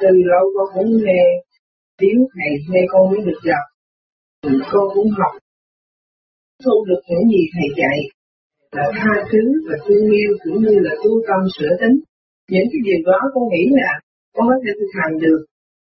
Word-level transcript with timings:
từ 0.00 0.10
lâu 0.32 0.44
con 0.54 0.68
cũng 0.74 0.90
nghe 1.04 1.24
tiếng 2.00 2.20
thầy 2.32 2.50
nghe 2.70 2.82
con 2.92 3.02
mới 3.10 3.20
được 3.26 3.40
gặp. 3.50 3.64
Con 4.72 4.84
cũng 4.94 5.10
học. 5.18 5.32
Thu 6.64 6.84
được 6.88 7.02
những 7.08 7.26
gì 7.32 7.42
thầy 7.54 7.68
dạy 7.80 7.98
là 8.76 8.86
tha 8.98 9.14
thứ 9.30 9.42
và 9.68 9.76
thương 9.84 10.06
yêu 10.20 10.30
cũng 10.44 10.58
như 10.64 10.76
là 10.86 10.92
tu 11.02 11.12
tâm 11.28 11.40
sửa 11.56 11.72
tính. 11.80 11.96
Những 12.52 12.68
cái 12.70 12.80
điều 12.88 13.00
đó 13.08 13.18
con 13.34 13.44
nghĩ 13.52 13.64
là 13.80 13.90
con 14.34 14.44
có 14.50 14.56
thể 14.62 14.70
thực 14.78 14.92
hành 15.00 15.14
được. 15.24 15.40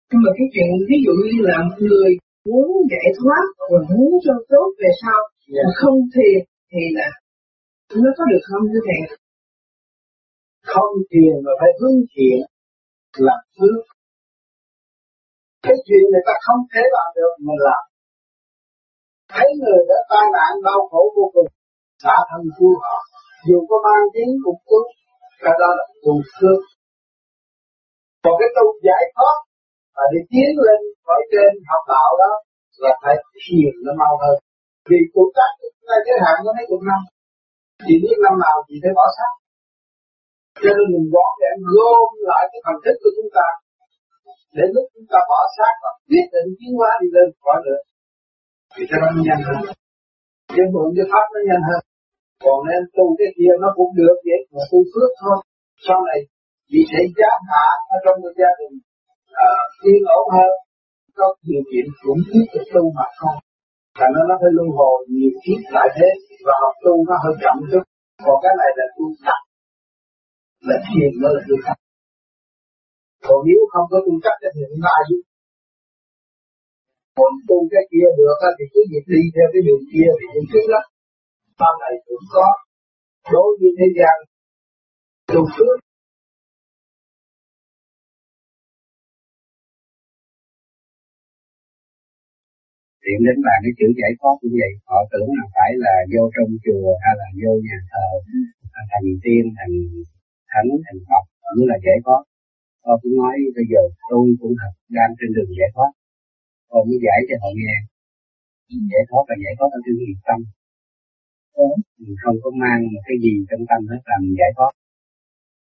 Nhưng 0.09 0.21
mà 0.25 0.31
cái 0.37 0.47
chuyện 0.53 0.69
ví 0.89 0.97
dụ 1.05 1.13
như 1.27 1.39
là 1.49 1.57
người 1.87 2.09
muốn 2.49 2.67
giải 2.91 3.09
thoát 3.19 3.45
và 3.71 3.79
muốn 3.93 4.11
cho 4.25 4.35
tốt 4.53 4.67
về 4.81 4.91
sau 5.03 5.19
yeah. 5.25 5.53
Dạ. 5.53 5.61
mà 5.65 5.71
không 5.81 5.99
thiền 6.13 6.39
thì 6.71 6.81
là 6.97 7.09
nó 8.03 8.11
có 8.17 8.23
được 8.31 8.43
không 8.49 8.63
thưa 8.71 8.83
thầy? 8.87 9.01
Không 10.71 10.93
thiền 11.11 11.33
mà 11.45 11.51
phải 11.59 11.71
hướng 11.79 11.99
thiện 12.13 12.39
là 13.25 13.35
phước 13.55 13.81
cái 15.65 15.75
chuyện 15.85 16.03
người 16.11 16.23
ta 16.27 16.33
không 16.45 16.61
thể 16.71 16.83
làm 16.95 17.07
được 17.17 17.33
mình 17.47 17.61
làm. 17.67 17.83
Thấy 19.33 19.47
người 19.61 19.81
đã 19.89 19.99
tai 20.11 20.25
nạn 20.35 20.51
đau 20.67 20.79
khổ 20.89 21.01
vô 21.15 21.25
cùng 21.35 21.49
xả 22.03 22.15
thân 22.29 22.41
cứu 22.57 22.73
họ. 22.83 22.95
Dù 23.47 23.57
có 23.69 23.77
mang 23.85 24.05
tiếng 24.13 24.31
cũng 24.43 24.61
cứu 24.67 24.83
cái 25.43 25.53
đó 25.61 25.69
là 25.77 25.85
tu 26.03 26.13
phước 26.35 26.59
còn 28.23 28.33
cái 28.39 28.49
tu 28.55 28.65
giải 28.87 29.03
thoát 29.15 29.37
và 29.95 30.03
đi 30.11 30.21
tiến 30.31 30.49
lên 30.65 30.79
khỏi 31.05 31.21
trên 31.31 31.51
học 31.69 31.83
đạo 31.93 32.09
đó 32.21 32.31
là 32.83 32.91
phải 33.01 33.15
thiền 33.39 33.73
nó 33.85 33.91
mau 34.01 34.13
hơn. 34.21 34.37
Vì 34.89 34.99
cuộc 35.13 35.29
cách 35.37 35.53
ta 35.89 35.97
giới 36.05 36.17
hạn 36.23 36.35
có 36.45 36.51
mấy 36.57 36.65
chục 36.69 36.81
năm, 36.89 37.01
chỉ 37.85 37.93
biết 38.03 38.17
năm 38.25 38.35
nào 38.45 38.57
thì 38.65 38.75
phải 38.83 38.93
bỏ 38.99 39.05
sát 39.17 39.33
cho 40.61 40.69
nên 40.77 40.85
mình 40.93 41.07
gọn 41.13 41.31
để 41.41 41.51
gom 41.73 42.09
lại 42.29 42.43
cái 42.51 42.59
phần 42.65 42.77
thức 42.83 42.95
của 43.01 43.11
chúng 43.17 43.31
ta 43.37 43.47
để 44.57 44.65
lúc 44.75 44.85
chúng 44.93 45.07
ta 45.11 45.19
bỏ 45.31 45.41
xác 45.55 45.73
và 45.83 45.91
quyết 46.07 46.25
định 46.33 46.49
tiến 46.57 46.71
hóa 46.79 46.91
đi 47.01 47.07
lên 47.15 47.27
khỏi 47.43 47.57
nữa 47.67 47.81
thì 48.73 48.83
cho 48.89 48.97
nó 49.03 49.09
nhanh 49.27 49.41
hơn. 49.47 49.59
Cái 50.55 50.65
mượn 50.73 50.87
cái 50.97 51.05
pháp 51.11 51.25
nó 51.33 51.39
nhanh 51.49 51.63
hơn. 51.69 51.81
Còn 52.45 52.59
nên 52.69 52.81
tu 52.95 53.05
cái 53.19 53.29
kia 53.37 53.53
nó 53.63 53.69
cũng 53.77 53.91
được 53.99 54.17
vậy 54.27 54.41
mà 54.53 54.63
tu 54.71 54.79
phước 54.91 55.11
thôi. 55.21 55.37
Sau 55.85 55.97
này 56.09 56.19
vì 56.71 56.81
thế 56.91 57.01
giá 57.17 57.31
hạ 57.49 57.65
ở 57.93 57.97
trong 58.03 58.17
một 58.23 58.33
gia 58.41 58.51
đình 58.59 58.75
uh, 59.45 59.65
yên 59.87 60.03
ổn 60.19 60.25
hơn. 60.35 60.51
Có 61.17 61.27
điều 61.49 61.63
kiện 61.69 61.85
cũng 62.03 62.21
tiếp 62.31 62.45
tục 62.53 62.65
tu 62.73 62.83
mà 62.97 63.07
không. 63.19 63.37
Là 63.99 64.07
nó 64.13 64.21
nó 64.29 64.35
phải 64.41 64.51
luân 64.57 64.69
hồi 64.77 64.95
nhiều 65.15 65.33
kiếp 65.43 65.61
lại 65.75 65.87
thế. 65.97 66.09
Và 66.45 66.53
học 66.63 66.75
tu 66.85 66.93
nó 67.09 67.15
hơi 67.23 67.35
chậm 67.43 67.55
chút. 67.71 67.83
Còn 68.25 68.35
cái 68.43 68.53
này 68.61 68.69
là 68.77 68.85
tu 68.95 69.05
tập, 69.25 69.41
là 70.67 70.75
thiền 70.87 71.11
mới 71.21 71.31
là 71.35 71.41
tu 71.47 71.55
tập 71.65 71.77
còn 73.27 73.39
nếu 73.47 73.61
không 73.71 73.87
có 73.91 73.97
tu 74.05 74.13
chắc 74.23 74.35
thì 74.53 74.61
không 74.69 74.85
ai 74.97 75.01
giúp 75.09 75.21
còn 77.19 77.33
tu 77.49 77.57
cái 77.73 77.83
kia 77.91 78.07
được 78.19 78.37
thì 78.57 78.65
cứ 78.73 78.81
việc 78.91 79.05
đi 79.13 79.21
theo 79.35 79.47
cái 79.53 79.61
đường 79.67 79.83
kia 79.91 80.09
thì 80.17 80.25
cũng 80.33 80.47
chứ 80.51 80.61
lắm. 80.73 80.85
Sau 81.59 81.73
này 81.81 81.93
cũng 82.07 82.25
có. 82.35 82.47
Đối 83.33 83.49
với 83.59 83.71
thế 83.77 83.87
gian 83.97 84.15
tu 85.31 85.41
phước 85.55 85.77
tiện 93.03 93.19
đến 93.27 93.37
là 93.47 93.55
cái 93.63 93.73
chữ 93.77 93.87
giải 94.01 94.11
thoát 94.19 94.35
cũng 94.41 94.55
vậy. 94.61 94.73
Họ 94.89 94.99
tưởng 95.11 95.29
là 95.37 95.45
phải 95.55 95.71
là 95.83 95.95
vô 96.13 96.23
trong 96.35 96.51
chùa 96.63 96.87
hay 97.03 97.13
là 97.21 97.27
vô 97.41 97.51
nhà 97.67 97.77
thờ. 97.91 98.07
Thành 98.91 99.09
tiên, 99.23 99.43
thành 99.57 99.75
thánh, 100.51 100.69
thành 100.85 100.99
phật 101.07 101.23
cũng 101.55 101.67
là 101.71 101.77
giải 101.85 101.97
thoát 102.05 102.21
họ 102.89 102.95
cũng 103.01 103.15
nói 103.21 103.35
bây 103.57 103.65
giờ 103.71 103.81
tôi 104.09 104.25
cũng 104.41 104.53
thật 104.61 104.73
đang 104.97 105.11
trên 105.17 105.29
đường 105.35 105.51
giải 105.59 105.71
thoát. 105.75 105.91
Còn 106.71 106.81
mới 106.87 106.99
giải 107.05 107.19
cho 107.27 107.35
họ 107.41 107.49
nghe. 107.59 107.75
Giải 108.91 109.03
thoát 109.09 109.23
là 109.29 109.35
giải 109.43 109.53
thoát 109.57 109.69
ở 109.77 109.79
trên 109.85 109.95
nghiệp 109.97 110.21
tâm 110.29 110.39
mình 112.03 112.15
không 112.23 112.37
có 112.43 112.49
mang 112.63 112.81
một 112.93 113.03
cái 113.07 113.17
gì 113.23 113.33
trong 113.49 113.63
tâm 113.69 113.81
hết 113.91 114.01
làm 114.11 114.21
giải 114.39 114.51
thoát. 114.57 114.73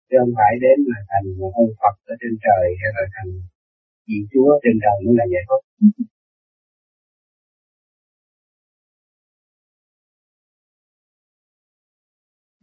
Chứ 0.09 0.17
không 0.21 0.34
phải 0.39 0.53
đến 0.65 0.77
mà 0.91 0.99
thành 1.11 1.27
một 1.41 1.53
ông 1.62 1.73
Phật 1.81 1.97
ở 2.12 2.15
trên 2.21 2.33
trời 2.45 2.65
hay 2.81 2.91
là 2.97 3.05
thành 3.15 3.31
vị 4.06 4.19
Chúa 4.33 4.51
trên 4.62 4.77
trời 4.83 4.97
mới 5.05 5.15
là 5.21 5.25
giải 5.33 5.45
thoát. 5.49 5.62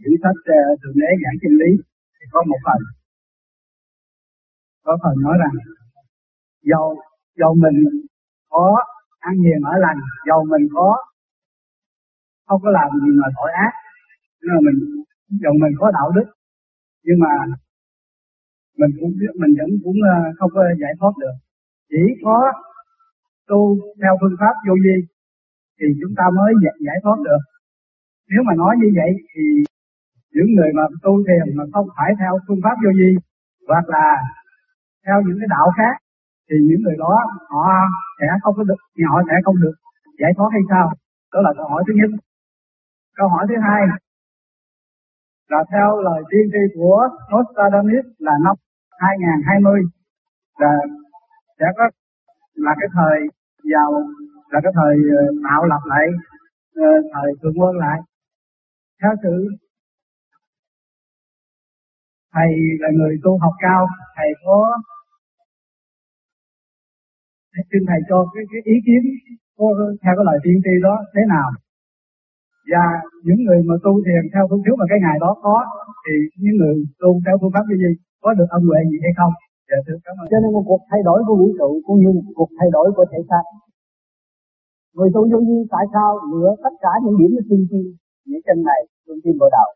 Thử 0.02 0.12
thách 0.24 0.42
uh, 0.56 0.80
thượng 0.82 0.98
đế 1.02 1.12
giảng 1.24 1.38
chân 1.42 1.54
lý 1.62 1.72
thì 2.16 2.26
có 2.34 2.40
một 2.50 2.60
phần 2.66 2.80
có 4.86 4.98
phần 5.04 5.16
nói 5.26 5.36
rằng, 5.42 5.56
dầu 6.72 6.86
dầu 7.40 7.56
mình 7.64 7.78
có 8.50 8.84
ăn 9.20 9.36
hiền 9.44 9.62
ở 9.72 9.74
lành, 9.86 10.00
dầu 10.28 10.46
mình 10.52 10.68
có, 10.74 10.98
không 12.48 12.62
có 12.64 12.70
làm 12.72 12.90
gì 13.02 13.12
mà 13.22 13.28
tội 13.38 13.52
ác, 13.66 13.74
nhưng 14.42 14.54
mà 14.56 14.60
mình, 14.68 14.78
dầu 15.44 15.54
mình 15.62 15.74
có 15.80 15.92
đạo 15.92 16.12
đức, 16.16 16.28
nhưng 17.06 17.20
mà 17.20 17.34
mình 18.80 18.92
cũng 19.00 19.12
biết, 19.20 19.34
mình 19.42 19.54
vẫn 19.60 19.70
cũng 19.84 19.98
ờ, 20.14 20.18
không 20.38 20.52
có 20.54 20.62
giải 20.82 20.94
thoát 21.00 21.14
được. 21.22 21.36
Chỉ 21.90 22.04
có 22.24 22.38
tu 23.48 23.78
theo 24.02 24.14
phương 24.22 24.36
pháp 24.40 24.56
vô 24.68 24.74
vi 24.84 24.96
thì 25.78 25.86
chúng 26.02 26.14
ta 26.18 26.26
mới 26.38 26.54
giải 26.88 26.98
thoát 27.04 27.18
được. 27.28 27.42
Nếu 28.32 28.42
mà 28.48 28.54
nói 28.62 28.76
như 28.82 28.90
vậy 29.00 29.12
thì 29.32 29.44
những 30.36 30.50
người 30.56 30.72
mà 30.78 30.84
tu 31.04 31.14
thiền 31.28 31.58
mà 31.58 31.64
không 31.74 31.88
phải 31.98 32.12
theo 32.20 32.34
phương 32.48 32.62
pháp 32.64 32.76
vô 32.84 32.92
vi, 33.00 33.12
hoặc 33.68 33.86
là 33.96 34.08
theo 35.06 35.18
những 35.26 35.38
cái 35.40 35.48
đạo 35.56 35.68
khác, 35.78 35.96
thì 36.48 36.56
những 36.68 36.82
người 36.84 36.98
đó 37.04 37.14
họ 37.50 37.64
sẽ 38.20 38.28
không 38.44 38.56
có 38.58 38.64
được 38.64 38.82
họ 39.12 39.22
sẽ 39.28 39.36
không 39.46 39.56
được 39.64 39.76
giải 40.20 40.32
thoát 40.38 40.50
hay 40.52 40.62
sao? 40.70 40.86
Đó 41.34 41.42
là 41.42 41.52
câu 41.58 41.68
hỏi 41.68 41.84
thứ 41.88 41.94
nhất. 42.00 42.10
Câu 43.18 43.28
hỏi 43.30 43.46
thứ 43.50 43.56
hai, 43.68 43.82
là 45.54 45.64
theo 45.72 46.02
lời 46.02 46.22
tiên 46.30 46.46
tri 46.54 46.64
của 46.76 47.10
Nostradamus 47.32 48.06
là 48.18 48.36
năm 48.46 48.56
2020 49.00 49.82
là 50.60 50.74
sẽ 51.60 51.66
có, 51.78 51.90
là 52.54 52.76
cái 52.80 52.90
thời 52.94 53.20
giàu, 53.72 53.92
là 54.52 54.60
cái 54.64 54.72
thời 54.76 54.96
ờ, 55.20 55.24
tạo 55.44 55.66
lập 55.66 55.82
lại 55.86 56.06
ờ, 56.76 56.90
thời 57.14 57.32
thượng 57.42 57.60
quân 57.60 57.78
lại. 57.78 58.00
Theo 59.02 59.12
sự 59.24 59.48
thầy 62.34 62.50
là 62.82 62.90
người 62.98 63.14
tu 63.24 63.32
học 63.44 63.56
cao. 63.66 63.82
Thầy 64.18 64.30
có 64.46 64.58
xin 67.70 67.82
thầy 67.90 68.00
cho 68.10 68.18
cái, 68.34 68.44
cái 68.52 68.62
ý 68.74 68.76
kiến 68.86 69.02
có, 69.58 69.66
theo 70.04 70.14
cái 70.18 70.26
lời 70.30 70.38
tiên 70.44 70.58
tri 70.66 70.74
đó 70.88 70.96
thế 71.14 71.22
nào. 71.34 71.50
Và 72.72 72.86
những 73.26 73.40
người 73.46 73.60
mà 73.70 73.76
tu 73.86 73.94
thiền 74.06 74.24
theo 74.34 74.44
phương 74.50 74.64
thức 74.66 74.76
mà 74.80 74.86
cái 74.92 75.00
ngày 75.06 75.18
đó 75.24 75.32
có 75.46 75.56
thì 76.04 76.16
những 76.42 76.56
người 76.60 76.76
tu 77.02 77.10
theo 77.26 77.36
phương 77.40 77.54
pháp 77.56 77.66
như 77.70 77.76
gì 77.84 77.92
có 78.24 78.30
được 78.38 78.50
ân 78.58 78.62
huệ 78.68 78.80
gì 78.92 78.98
hay 79.06 79.14
không? 79.20 79.34
Dạ 79.70 79.78
thưa 79.86 79.98
cảm 80.06 80.16
ơn. 80.22 80.26
Cho 80.32 80.38
nên 80.42 80.50
một 80.56 80.66
cuộc 80.70 80.82
thay 80.90 81.02
đổi 81.08 81.20
của 81.28 81.36
vũ 81.42 81.48
trụ 81.60 81.70
cũng 81.86 81.98
như 82.02 82.10
một 82.18 82.26
cuộc 82.38 82.52
thay 82.58 82.70
đổi 82.76 82.88
của 82.96 83.06
thể 83.12 83.20
xác. 83.30 83.44
Người 84.96 85.10
tu 85.14 85.22
vô 85.32 85.40
vi 85.48 85.58
tại 85.74 85.86
sao 85.94 86.10
lựa 86.32 86.52
tất 86.64 86.74
cả 86.84 86.92
những 87.04 87.16
điểm 87.20 87.32
của 87.36 87.46
tiên 87.50 87.62
tri 87.70 87.82
những 88.30 88.42
chân 88.48 88.58
này 88.70 88.82
tiên 89.06 89.18
tri 89.24 89.32
bộ 89.40 89.48
đạo? 89.56 89.70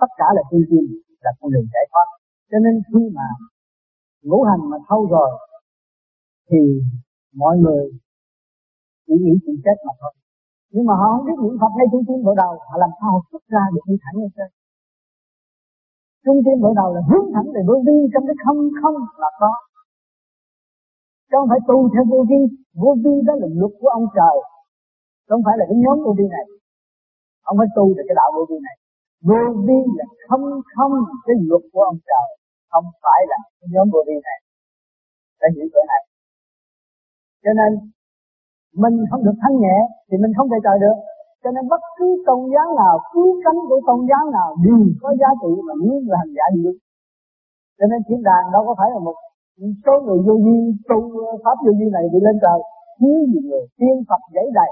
Tất 0.00 0.10
cả 0.20 0.26
là 0.36 0.42
tiên 0.50 0.62
tri 0.70 0.80
là 1.24 1.30
con 1.38 1.48
đường 1.52 1.68
giải 1.74 1.84
thoát. 1.90 2.06
Cho 2.50 2.58
nên 2.64 2.74
khi 2.88 3.02
mà 3.16 3.26
ngũ 4.22 4.42
hành 4.48 4.62
mà 4.70 4.78
thâu 4.88 5.06
rồi, 5.14 5.30
thì 6.50 6.60
mọi 7.34 7.54
người 7.62 7.84
chỉ 9.06 9.14
nghĩ 9.22 9.34
chuyện 9.42 9.56
chết 9.64 9.76
mà 9.86 9.92
thôi. 10.00 10.12
Nhưng 10.72 10.86
mà 10.88 10.94
họ 11.00 11.06
không 11.12 11.26
biết 11.26 11.38
niệm 11.42 11.56
Phật 11.60 11.72
hay 11.78 11.86
trung 11.92 12.04
tâm 12.08 12.16
bộ 12.26 12.34
đầu 12.42 12.52
họ 12.68 12.74
làm 12.78 12.90
sao 12.98 13.08
họ 13.14 13.20
xuất 13.30 13.42
ra 13.54 13.62
được 13.74 13.84
đi 13.88 13.96
thẳng 14.04 14.16
lên 14.22 14.30
trên 14.36 14.50
trung 16.26 16.40
tâm 16.44 16.56
bộ 16.62 16.70
đầu 16.80 16.88
là 16.94 17.02
hướng 17.08 17.26
thẳng 17.34 17.48
về 17.54 17.62
vô 17.68 17.76
vi, 17.86 17.98
trong 18.12 18.24
cái 18.28 18.36
không 18.44 18.58
không 18.82 18.96
là 19.22 19.30
có. 19.40 19.52
Chứ 21.28 21.34
không 21.38 21.48
phải 21.52 21.60
tu 21.68 21.78
theo 21.92 22.04
vô 22.12 22.20
vi. 22.30 22.40
Vô 22.82 22.90
vi 23.04 23.14
đó 23.28 23.34
là 23.40 23.48
luật 23.60 23.72
của 23.80 23.88
ông 23.98 24.06
trời. 24.18 24.36
Không 25.28 25.42
phải 25.46 25.54
là 25.58 25.64
cái 25.68 25.78
nhóm 25.84 25.96
vô 26.04 26.12
vi 26.18 26.26
này. 26.36 26.46
Ông 27.50 27.56
phải 27.58 27.68
tu 27.76 27.84
được 27.96 28.04
cái 28.08 28.16
đạo 28.20 28.28
vô 28.36 28.42
vi 28.50 28.58
này 28.66 28.76
vô 29.28 29.40
vi 29.66 29.78
là 29.98 30.04
không 30.28 30.44
không 30.76 30.92
cái 31.26 31.36
luật 31.48 31.62
của 31.72 31.82
ông 31.90 31.98
trời. 32.08 32.26
Không 32.72 32.86
phải 33.02 33.20
là 33.30 33.38
cái 33.58 33.68
nhóm 33.72 33.86
vô 33.92 34.00
vi 34.06 34.16
này. 34.28 34.38
Đã 35.40 35.46
hiểu 35.54 35.66
chỗ 35.72 35.80
này. 35.92 36.02
Cho 37.44 37.52
nên, 37.60 37.70
mình 38.82 38.96
không 39.10 39.22
được 39.26 39.36
thanh 39.42 39.56
nhẹ, 39.62 39.76
thì 40.08 40.16
mình 40.22 40.32
không 40.36 40.48
thể 40.50 40.58
trời 40.64 40.78
được. 40.84 40.98
Cho 41.42 41.50
nên 41.54 41.64
bất 41.72 41.82
cứ 41.98 42.06
tôn 42.26 42.40
giáo 42.54 42.68
nào, 42.82 42.94
cứu 43.12 43.30
cánh 43.44 43.60
của 43.68 43.80
tôn 43.86 44.00
giáo 44.10 44.24
nào 44.36 44.48
đều 44.64 44.82
có 45.02 45.10
giá 45.20 45.30
trị 45.42 45.52
mà 45.66 45.74
muốn 45.82 45.98
là 46.10 46.16
hành 46.22 46.34
giả 46.38 46.46
được 46.56 46.76
cho 47.78 47.86
nên 47.90 48.00
thiên 48.08 48.20
đàng 48.28 48.44
đâu 48.52 48.62
có 48.66 48.74
phải 48.78 48.90
là 48.94 48.98
một 49.08 49.16
số 49.84 49.94
người 50.04 50.20
vô 50.26 50.34
vi, 50.44 50.58
tu 50.88 50.98
pháp 51.44 51.56
vô 51.64 51.72
vi 51.78 51.86
này 51.96 52.04
đi 52.12 52.18
lên 52.26 52.36
trời. 52.44 52.58
Thiếu 52.98 53.18
gì 53.32 53.40
người, 53.48 53.64
tiên 53.78 53.96
phật 54.08 54.22
dãy 54.34 54.46
đầy. 54.58 54.70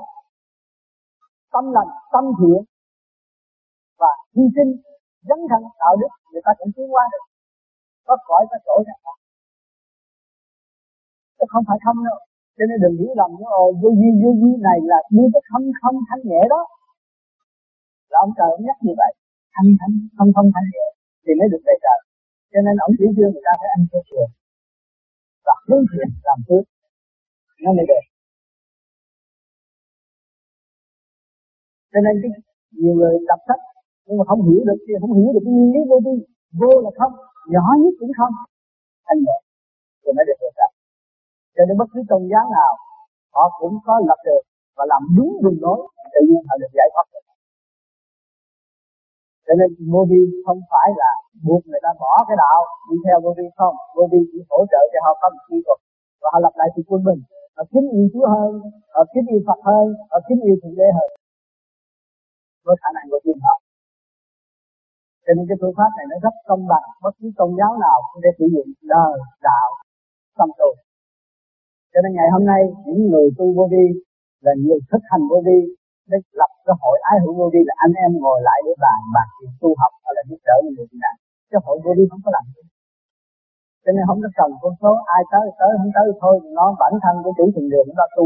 Tâm 1.52 1.64
lành, 1.76 1.90
tâm 2.12 2.24
thiện 2.38 2.60
và 4.04 4.12
hy 4.34 4.44
sinh 4.56 4.70
dấn 5.28 5.40
thân 5.50 5.60
đạo 5.82 5.94
đức, 6.00 6.12
người 6.30 6.42
ta 6.46 6.52
cũng 6.58 6.70
tiến 6.74 6.86
qua 6.94 7.04
được. 7.12 7.24
Có 8.06 8.14
cõi 8.28 8.42
có 8.50 8.56
chỗ 8.66 8.76
này 8.88 8.98
chứ 11.38 11.44
không 11.52 11.64
phải 11.68 11.78
không 11.84 11.98
đâu. 12.08 12.18
Cho 12.56 12.64
nên 12.68 12.78
đừng 12.84 12.96
hiểu 13.00 13.12
lầm 13.20 13.30
nó 13.40 13.48
ồ 13.62 13.66
vô 13.80 13.90
vi 14.00 14.10
vô 14.20 14.30
vi 14.40 14.50
này 14.68 14.78
là 14.90 14.98
đi 15.16 15.24
cái 15.32 15.42
không 15.50 15.64
không 15.80 15.96
thanh 16.08 16.22
nhẹ 16.28 16.40
đó. 16.54 16.60
Là 18.10 18.16
ông 18.24 18.32
trời 18.36 18.48
ông 18.56 18.64
nhắc 18.66 18.78
như 18.84 18.92
vậy. 19.00 19.12
Thanh 19.54 19.68
thanh 19.80 19.94
không 20.16 20.30
không 20.36 20.48
thanh 20.54 20.68
nhẹ 20.74 20.86
thì 21.24 21.32
mới 21.38 21.48
được 21.52 21.62
về 21.66 21.74
trời. 21.84 21.98
Cho 22.52 22.60
nên 22.66 22.74
ông 22.84 22.92
chỉ 22.98 23.06
dương 23.16 23.32
người 23.32 23.44
ta 23.46 23.52
phải 23.60 23.70
ăn 23.76 23.80
theo 23.90 24.02
thiền 24.08 24.28
và 25.46 25.54
hướng 25.66 25.84
thiện 25.90 26.08
làm 26.28 26.38
phước. 26.46 26.64
Nó 27.64 27.70
mới 27.78 27.86
được 27.90 28.04
cho 31.94 32.00
nên 32.06 32.14
cái 32.22 32.30
nhiều 32.80 32.94
người 32.94 33.14
đọc 33.28 33.40
sách 33.48 33.60
nhưng 34.06 34.18
mà 34.18 34.24
không 34.30 34.42
hiểu 34.48 34.60
được 34.68 34.78
thì 34.86 34.92
không 35.00 35.12
hiểu 35.18 35.28
được 35.34 35.42
cái 35.44 35.52
nguyên 35.54 35.70
lý 35.74 35.80
vô 35.90 35.96
vi 36.06 36.14
vô 36.60 36.72
là 36.84 36.90
không, 36.98 37.12
nhỏ 37.52 37.64
nhất 37.82 37.94
cũng 38.00 38.12
không. 38.18 38.34
Anh 39.10 39.18
nhẹ. 39.26 39.36
Rồi 40.02 40.12
mới 40.16 40.24
được 40.28 40.38
được 40.42 40.54
cho 41.56 41.62
nên 41.66 41.76
bất 41.80 41.88
cứ 41.92 42.00
tôn 42.10 42.22
giáo 42.32 42.44
nào, 42.56 42.72
họ 43.34 43.44
cũng 43.60 43.74
có 43.86 43.94
lập 44.08 44.20
được 44.28 44.42
và 44.76 44.84
làm 44.92 45.02
đúng 45.16 45.32
đường 45.42 45.58
lối 45.64 45.78
tự 46.14 46.20
nhiên 46.28 46.42
họ 46.48 46.54
được 46.60 46.72
giải 46.78 46.88
thoát 46.92 47.06
được. 47.12 47.24
Cho 49.46 49.54
nên 49.58 49.68
vô 49.92 50.02
vi 50.10 50.20
không 50.46 50.60
phải 50.70 50.88
là 51.00 51.10
buộc 51.46 51.62
người 51.66 51.82
ta 51.84 51.90
bỏ 52.02 52.12
cái 52.28 52.36
đạo, 52.42 52.60
đi 52.90 52.96
theo 53.04 53.16
vô 53.24 53.30
vi 53.38 53.46
không. 53.58 53.76
Vô 53.96 54.04
vi 54.12 54.20
chỉ 54.30 54.38
hỗ 54.50 54.60
trợ 54.72 54.80
cho 54.92 54.98
họ 55.04 55.12
có 55.20 55.26
một 55.34 55.42
kỹ 55.48 55.56
thuật 55.66 55.78
và 56.20 56.28
họ 56.32 56.38
lập 56.44 56.54
lại 56.60 56.68
sự 56.74 56.82
quân 56.88 57.00
bình. 57.08 57.20
Họ 57.56 57.62
kính 57.72 57.86
yêu 57.96 58.06
Chúa 58.12 58.26
hơn, 58.34 58.52
họ 58.94 59.02
kính 59.14 59.26
yêu 59.32 59.40
Phật 59.46 59.60
hơn, 59.68 59.86
họ 60.10 60.18
kính 60.28 60.40
yêu 60.48 60.56
thượng 60.62 60.76
đế 60.80 60.88
hơn. 60.98 61.10
Với 62.64 62.76
khả 62.80 62.88
năng 62.96 63.06
của 63.10 63.20
chính 63.24 63.40
họ 63.46 63.54
cho 65.24 65.32
nên 65.36 65.44
cái 65.48 65.56
phương 65.60 65.76
pháp 65.78 65.90
này 65.98 66.06
nó 66.10 66.16
rất 66.24 66.34
công 66.48 66.64
bằng. 66.70 66.86
Bất 67.04 67.14
cứ 67.18 67.26
tôn 67.38 67.50
giáo 67.58 67.72
nào 67.84 67.98
cũng 68.08 68.22
để 68.24 68.30
sử 68.38 68.46
dụng 68.54 68.68
đời 68.94 69.14
đạo, 69.48 69.68
tâm 70.38 70.48
tu 70.58 70.70
cho 71.94 72.00
nên 72.04 72.12
ngày 72.18 72.28
hôm 72.34 72.44
nay, 72.52 72.62
những 72.86 73.02
người 73.10 73.26
tu 73.38 73.46
vô 73.56 73.64
vi 73.74 73.86
là 74.44 74.52
người 74.64 74.80
thực 74.90 75.02
hành 75.10 75.22
vô 75.30 75.38
vi, 75.46 75.58
để 76.10 76.18
lập 76.40 76.52
cái 76.66 76.74
hội 76.82 76.96
ái 77.10 77.16
hữu 77.22 77.34
vô 77.40 77.46
vi 77.54 77.60
là 77.68 77.74
anh 77.84 77.94
em 78.04 78.10
ngồi 78.22 78.38
lại 78.48 78.58
để 78.66 78.72
bàn 78.84 79.00
bàn 79.14 79.26
chuyện 79.36 79.50
tu 79.60 79.70
học 79.80 79.92
hay 80.04 80.12
là 80.16 80.22
giúp 80.28 80.40
đỡ 80.48 80.56
người 80.62 80.74
bị 80.78 80.96
nạn. 81.02 81.16
Cái 81.50 81.60
hội 81.64 81.76
vô 81.84 81.90
vi 81.98 82.04
không 82.10 82.22
có 82.24 82.30
làm 82.36 82.44
gì. 82.54 82.62
Cho 83.84 83.90
nên 83.94 84.02
không 84.08 84.20
có 84.24 84.28
cần 84.38 84.50
con 84.62 84.72
số, 84.80 84.92
ai 85.16 85.22
tới 85.32 85.44
tới, 85.58 85.70
không 85.78 85.92
tới 85.96 86.06
thôi. 86.20 86.34
Nó 86.58 86.64
bản 86.82 86.92
thân 87.02 87.14
của 87.24 87.32
chủ 87.36 87.44
thiền 87.54 87.66
đường 87.72 87.88
nó 87.98 88.04
tu 88.16 88.24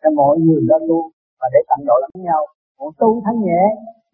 cho 0.00 0.08
mọi 0.20 0.34
người 0.44 0.62
đó 0.70 0.76
tu 0.88 0.98
và 1.40 1.46
để 1.54 1.60
tận 1.68 1.80
độ 1.88 1.96
lẫn 2.02 2.14
nhau. 2.28 2.40
Một 2.78 2.92
tu 3.00 3.08
thanh 3.24 3.38
nhẹ 3.46 3.62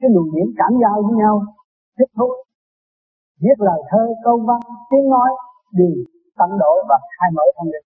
cái 0.01 0.11
luồng 0.15 0.31
điển 0.35 0.47
cảm 0.59 0.73
giao 0.83 1.03
với 1.03 1.15
nhau 1.23 1.35
thích 1.99 2.11
thú 2.17 2.29
viết 3.43 3.59
lời 3.59 3.81
thơ 3.91 4.03
câu 4.25 4.37
văn 4.49 4.61
tiếng 4.91 5.09
nói 5.15 5.31
đều 5.73 5.97
tận 6.39 6.51
độ 6.59 6.73
và 6.89 6.97
khai 7.19 7.31
mở 7.37 7.43
thân 7.57 7.69
định 7.73 7.87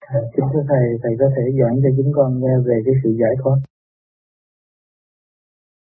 à, 0.00 0.18
Kính 0.34 0.46
thưa 0.52 0.64
Thầy, 0.68 0.84
Thầy 1.02 1.12
có 1.20 1.26
thể 1.36 1.44
giảng 1.58 1.76
cho 1.82 1.90
chúng 1.96 2.12
con 2.16 2.40
nghe 2.40 2.54
về 2.66 2.82
cái 2.84 2.94
sự 3.02 3.10
giải 3.20 3.34
thoát. 3.42 3.56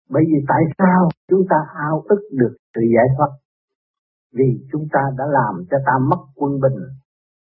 Bởi 0.08 0.22
vì 0.26 0.38
tại 0.48 0.62
sao 0.78 1.08
chúng 1.28 1.42
ta 1.50 1.56
ao 1.88 2.02
ức 2.08 2.22
được 2.30 2.56
sự 2.74 2.80
giải 2.96 3.08
thoát? 3.16 3.30
Vì 4.32 4.48
chúng 4.72 4.86
ta 4.92 5.00
đã 5.18 5.24
làm 5.38 5.64
cho 5.70 5.76
ta 5.86 5.92
mất 6.10 6.22
quân 6.34 6.60
bình. 6.60 6.78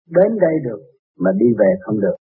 Đến 0.09 0.39
đây 0.41 0.53
được 0.63 0.92
mà 1.19 1.31
đi 1.41 1.45
về 1.59 1.71
không 1.81 1.99
được. 1.99 2.15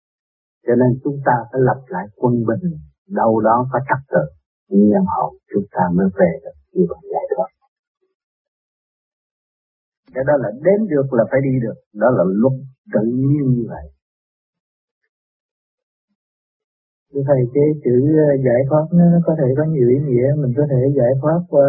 Cho 0.67 0.75
nên 0.75 0.99
chúng 1.03 1.17
ta 1.25 1.33
phải 1.51 1.61
lập 1.61 1.79
lại 1.87 2.05
quân 2.15 2.33
bình. 2.47 2.65
Đâu 3.07 3.39
đó 3.39 3.67
có 3.71 3.79
trật 3.89 4.01
tự. 4.11 4.23
Nhân 4.69 5.05
hồn 5.07 5.33
chúng 5.53 5.63
ta 5.71 5.83
mới 5.93 6.07
về 6.19 6.31
được 6.43 6.57
như 6.73 6.85
vậy 6.89 6.99
giải 7.11 7.25
thoát. 7.35 7.49
Cái 10.13 10.23
đó 10.27 10.33
là 10.37 10.49
đến 10.65 10.87
được 10.89 11.13
là 11.13 11.23
phải 11.31 11.39
đi 11.43 11.53
được. 11.61 11.77
Đó 11.93 12.07
là 12.17 12.23
luật 12.27 12.53
tự 12.93 13.01
nhiên 13.03 13.43
như 13.55 13.65
vậy. 13.69 13.85
Thưa 17.13 17.23
Thầy, 17.27 17.41
cái 17.53 17.67
chữ 17.83 17.95
ờ, 18.27 18.29
giải 18.45 18.61
thoát 18.69 18.85
nó 18.93 19.05
có 19.25 19.35
thể 19.39 19.47
có 19.57 19.63
nhiều 19.63 19.87
ý 19.89 19.97
nghĩa, 20.07 20.27
mình 20.41 20.53
có 20.57 20.63
thể 20.71 20.81
giải 20.97 21.13
thoát 21.21 21.39
qua 21.49 21.67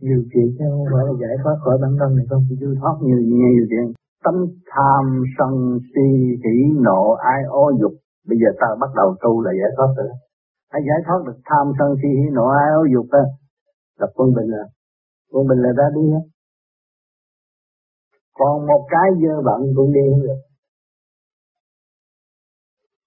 nhiều 0.00 0.20
chuyện 0.32 0.48
chứ 0.58 0.64
không 0.70 0.86
phải 0.92 1.04
là 1.08 1.12
giải 1.22 1.36
thoát 1.42 1.56
khỏi 1.64 1.78
bản 1.82 1.92
thân 1.98 2.16
này 2.16 2.26
không? 2.30 2.42
Giải 2.60 2.74
thoát 2.80 2.96
nhiều 3.02 3.18
nhiều 3.18 3.64
chuyện. 3.70 3.86
Tâm 4.24 4.34
tham 4.72 5.04
sân 5.38 5.78
si 5.90 6.06
hỉ 6.44 6.56
nộ, 6.86 7.02
ai 7.12 7.40
ô 7.48 7.70
dục. 7.80 7.92
Bây 8.28 8.38
giờ 8.38 8.50
ta 8.60 8.66
bắt 8.80 8.90
đầu 8.96 9.16
tu 9.22 9.40
là 9.40 9.52
giải 9.60 9.70
thoát 9.76 9.90
rồi. 9.96 10.08
Hãy 10.72 10.82
giải 10.88 11.00
thoát 11.06 11.20
được 11.26 11.38
tham 11.44 11.66
sân 11.78 11.88
si 12.02 12.08
hỉ 12.08 12.26
nộ, 12.32 12.46
ai 12.48 12.68
ô 12.80 12.82
dục 12.94 13.06
á. 13.10 13.24
Là 13.98 14.06
quân 14.14 14.28
bình 14.36 14.48
là 14.54 14.64
quân 15.32 15.46
bình 15.48 15.58
là 15.58 15.70
ra 15.78 15.84
đi 15.94 16.02
hết. 16.12 16.24
Còn 18.38 18.66
một 18.66 18.86
cái 18.90 19.08
dơ 19.22 19.34
bận 19.44 19.60
cũng 19.76 19.92
đi 19.92 20.00
không 20.10 20.22
được 20.22 20.40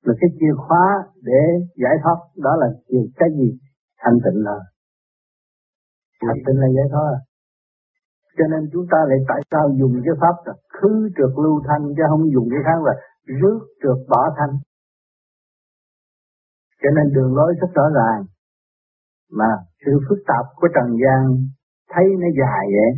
là 0.01 0.13
cái 0.21 0.29
chìa 0.39 0.53
khóa 0.67 0.87
để 1.21 1.41
giải 1.75 1.95
thoát, 2.03 2.17
đó 2.37 2.55
là 2.59 2.67
cái 3.15 3.29
gì 3.37 3.59
thanh 3.97 4.17
tịnh 4.25 4.43
là 4.43 4.57
thanh 6.21 6.37
tịnh 6.45 6.57
là 6.59 6.67
giải 6.75 6.85
thoát 6.91 7.05
à 7.13 7.19
cho 8.41 8.47
nên 8.47 8.69
chúng 8.73 8.85
ta 8.91 8.97
lại 9.09 9.19
tại 9.27 9.41
sao 9.51 9.63
dùng 9.79 9.93
cái 10.05 10.15
pháp 10.21 10.35
là 10.45 10.53
khứ 10.77 11.09
trượt 11.15 11.33
lưu 11.43 11.61
thanh 11.67 11.83
chứ 11.95 12.03
không 12.09 12.25
dùng 12.33 12.47
cái 12.51 12.61
khác 12.65 12.79
là 12.87 12.93
rước 13.41 13.59
trượt 13.81 13.99
bỏ 14.09 14.21
thanh. 14.37 14.53
Cho 16.81 16.89
nên 16.95 17.13
đường 17.15 17.35
lối 17.35 17.53
rất 17.61 17.67
rõ 17.73 17.83
ràng. 17.95 18.21
Mà 19.31 19.49
sự 19.85 19.91
phức 20.09 20.19
tạp 20.27 20.45
của 20.55 20.67
trần 20.75 20.89
gian 21.03 21.21
thấy 21.91 22.05
nó 22.21 22.27
dài 22.39 22.63
vậy, 22.75 22.91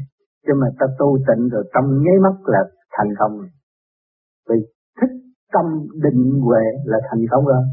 cho 0.45 0.54
mà 0.62 0.68
ta 0.80 0.86
tu 1.00 1.18
tịnh 1.28 1.50
rồi 1.50 1.63
tâm 1.74 1.84
nháy 2.04 2.18
mắt 2.25 2.36
là 2.46 2.62
thành 2.98 3.12
công. 3.19 3.34
Vì 4.50 4.56
thích 5.01 5.13
tâm 5.54 5.66
định 6.04 6.42
huệ 6.46 6.63
là 6.86 6.98
thành 7.10 7.25
công 7.31 7.46
rồi. 7.46 7.63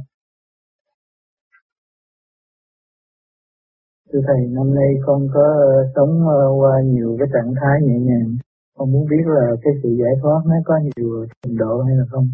Thưa 4.12 4.20
Thầy, 4.26 4.40
năm 4.50 4.74
nay 4.74 4.90
con 5.06 5.28
có 5.34 5.46
ờ, 5.74 5.92
sống 5.94 6.28
ờ, 6.28 6.48
qua 6.60 6.74
nhiều 6.84 7.16
cái 7.18 7.28
trạng 7.34 7.54
thái 7.60 7.76
nhẹ 7.82 7.98
nhàng. 7.98 8.36
Con 8.76 8.92
muốn 8.92 9.06
biết 9.10 9.24
là 9.26 9.46
cái 9.62 9.72
sự 9.82 9.88
giải 10.00 10.14
thoát 10.22 10.40
nó 10.46 10.56
có 10.64 10.74
nhiều 10.82 11.26
trình 11.42 11.56
độ 11.56 11.82
hay 11.86 11.96
là 11.96 12.04
không? 12.10 12.26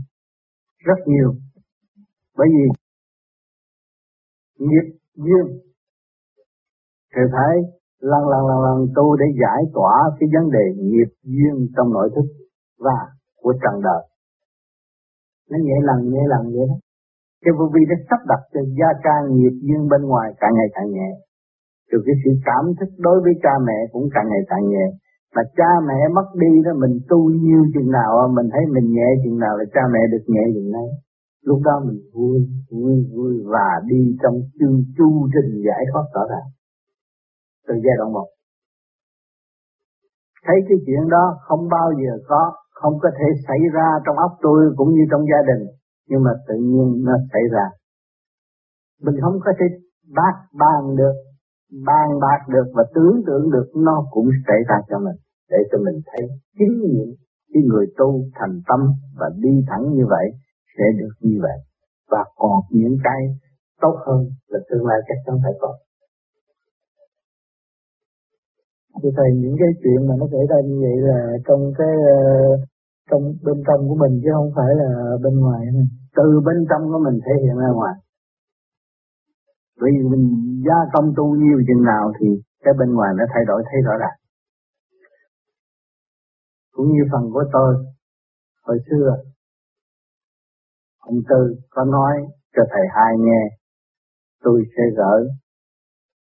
Rất 0.79 0.99
nhiều. 1.07 1.35
Bởi 2.39 2.49
vì 2.55 2.65
nghiệp 4.67 4.87
duyên 5.17 5.47
thì 7.15 7.23
phải 7.33 7.55
lần 8.01 8.23
lần 8.33 8.43
lần 8.51 8.61
lần 8.67 8.89
tu 8.97 9.17
để 9.17 9.27
giải 9.43 9.63
tỏa 9.75 9.95
cái 10.21 10.29
vấn 10.35 10.51
đề 10.51 10.65
nghiệp 10.77 11.11
duyên 11.23 11.55
trong 11.77 11.93
nội 11.93 12.11
thức 12.15 12.27
và 12.79 12.99
của 13.43 13.53
trần 13.63 13.83
đời 13.83 14.03
nó 15.51 15.59
nhẹ 15.63 15.75
lần 15.83 16.11
nhẹ 16.13 16.21
lần 16.29 16.43
vậy 16.55 16.67
đó 16.69 16.77
cái 17.45 17.53
vô 17.59 17.65
vi 17.75 17.81
nó 17.89 17.95
sắp 18.11 18.21
đặt 18.29 18.41
cho 18.53 18.61
gia 18.79 18.91
trang 19.05 19.25
nghiệp 19.37 19.55
duyên 19.67 19.89
bên 19.89 20.03
ngoài 20.03 20.33
càng 20.41 20.55
ngày 20.55 20.69
càng 20.75 20.91
nhẹ 20.93 21.26
từ 21.91 21.97
cái 22.07 22.15
sự 22.23 22.31
cảm 22.49 22.65
thức 22.79 22.91
đối 22.99 23.19
với 23.25 23.35
cha 23.43 23.55
mẹ 23.67 23.79
cũng 23.93 24.07
càng 24.15 24.29
ngày 24.29 24.43
càng 24.51 24.69
nhẹ. 24.69 24.87
Mà 25.35 25.43
cha 25.59 25.71
mẹ 25.89 26.01
mất 26.17 26.29
đi 26.43 26.53
đó, 26.65 26.73
mình 26.83 26.95
tu 27.09 27.31
nhiêu 27.31 27.63
chừng 27.75 27.91
nào 27.91 28.11
mình 28.37 28.49
thấy 28.53 28.65
mình 28.75 28.87
nhẹ 28.97 29.09
chừng 29.25 29.39
nào 29.39 29.57
là 29.59 29.65
cha 29.75 29.81
mẹ 29.93 30.01
được 30.13 30.25
nhẹ 30.27 30.45
chừng 30.55 30.73
đấy. 30.73 30.89
Lúc 31.49 31.59
đó 31.65 31.75
mình 31.87 32.01
vui 32.15 32.39
vui 32.71 32.95
vui 33.15 33.35
và 33.53 33.69
đi 33.91 34.17
trong 34.23 34.35
chu 34.59 34.69
chu 34.97 35.29
trình 35.35 35.51
giải 35.67 35.83
thoát 35.93 36.05
rõ 36.15 36.23
ràng. 36.31 36.49
Từ 37.69 37.75
giai 37.85 37.97
đoạn 37.99 38.13
một. 38.13 38.29
Thấy 40.47 40.57
cái 40.69 40.79
chuyện 40.87 41.09
đó 41.09 41.25
không 41.47 41.69
bao 41.69 41.89
giờ 42.03 42.13
có, 42.29 42.53
không 42.71 42.95
có 43.03 43.11
thể 43.19 43.29
xảy 43.49 43.59
ra 43.75 43.89
trong 44.07 44.17
óc 44.17 44.33
tôi 44.43 44.61
cũng 44.77 44.91
như 44.95 45.05
trong 45.11 45.25
gia 45.31 45.43
đình, 45.51 45.67
nhưng 46.09 46.23
mà 46.23 46.31
tự 46.49 46.55
nhiên 46.55 47.05
nó 47.05 47.13
xảy 47.33 47.43
ra. 47.53 47.67
Mình 49.03 49.15
không 49.23 49.39
có 49.45 49.53
thể 49.59 49.67
bác 50.15 50.35
bàn 50.59 50.97
được 50.97 51.15
bàn 51.71 52.09
bạc 52.21 52.41
được 52.49 52.69
và 52.75 52.85
tưởng 52.95 53.23
tượng 53.27 53.51
được 53.51 53.69
nó 53.75 54.07
cũng 54.11 54.29
xảy 54.47 54.57
ra 54.69 54.77
cho 54.89 54.99
mình 54.99 55.17
để 55.51 55.59
cho 55.73 55.79
mình 55.79 56.01
thấy 56.07 56.29
chính 56.59 56.75
những 56.95 57.15
cái 57.53 57.63
người 57.67 57.87
tu 57.99 58.23
thành 58.35 58.61
tâm 58.69 58.81
và 59.19 59.31
đi 59.37 59.65
thẳng 59.69 59.85
như 59.95 60.07
vậy 60.09 60.27
sẽ 60.79 60.85
được 60.99 61.15
như 61.21 61.39
vậy 61.43 61.59
và 62.11 62.25
còn 62.37 62.61
những 62.71 62.97
cái 63.05 63.21
tốt 63.81 63.97
hơn 64.07 64.27
là 64.49 64.59
tương 64.71 64.87
lai 64.87 64.99
chắc 65.09 65.19
chắn 65.27 65.37
phải 65.43 65.53
có 65.61 65.79
Thưa 69.03 69.11
Thầy, 69.17 69.31
những 69.43 69.57
cái 69.59 69.69
chuyện 69.83 70.09
mà 70.09 70.15
nó 70.21 70.27
xảy 70.33 70.45
ra 70.51 70.57
như 70.69 70.77
vậy 70.85 70.97
là 71.09 71.19
trong 71.47 71.73
cái 71.79 71.95
ờ, 72.17 72.21
trong 73.11 73.23
bên 73.45 73.59
trong 73.67 73.89
của 73.89 73.95
mình 74.03 74.21
chứ 74.23 74.31
không 74.37 74.51
phải 74.57 74.71
là 74.81 74.91
bên 75.23 75.35
ngoài 75.41 75.61
này. 75.75 75.87
Từ 76.17 76.41
bên 76.47 76.59
trong 76.71 76.83
của 76.93 77.01
mình 77.07 77.17
thể 77.25 77.33
hiện 77.43 77.57
ra 77.57 77.69
ngoài. 77.75 77.95
Vì 79.83 79.91
mình 80.11 80.27
gia 80.67 80.79
công 80.93 81.13
tu 81.17 81.37
nhiều 81.37 81.59
chừng 81.69 81.85
nào 81.85 82.13
thì 82.21 82.27
cái 82.65 82.75
bên 82.79 82.95
ngoài 82.95 83.11
nó 83.19 83.25
thay 83.35 83.45
đổi 83.47 83.63
thấy 83.67 83.81
rõ 83.87 83.93
ràng. 84.01 84.19
Cũng 86.73 86.87
như 86.87 87.03
phần 87.13 87.23
của 87.33 87.45
tôi, 87.53 87.75
hồi 88.67 88.79
xưa, 88.91 89.17
ông 90.99 91.19
Tư 91.29 91.55
có 91.71 91.85
nói 91.85 92.15
cho 92.57 92.63
thầy 92.71 92.87
hai 92.95 93.13
nghe, 93.19 93.43
tôi 94.43 94.63
sẽ 94.77 94.83
gỡ 94.97 95.15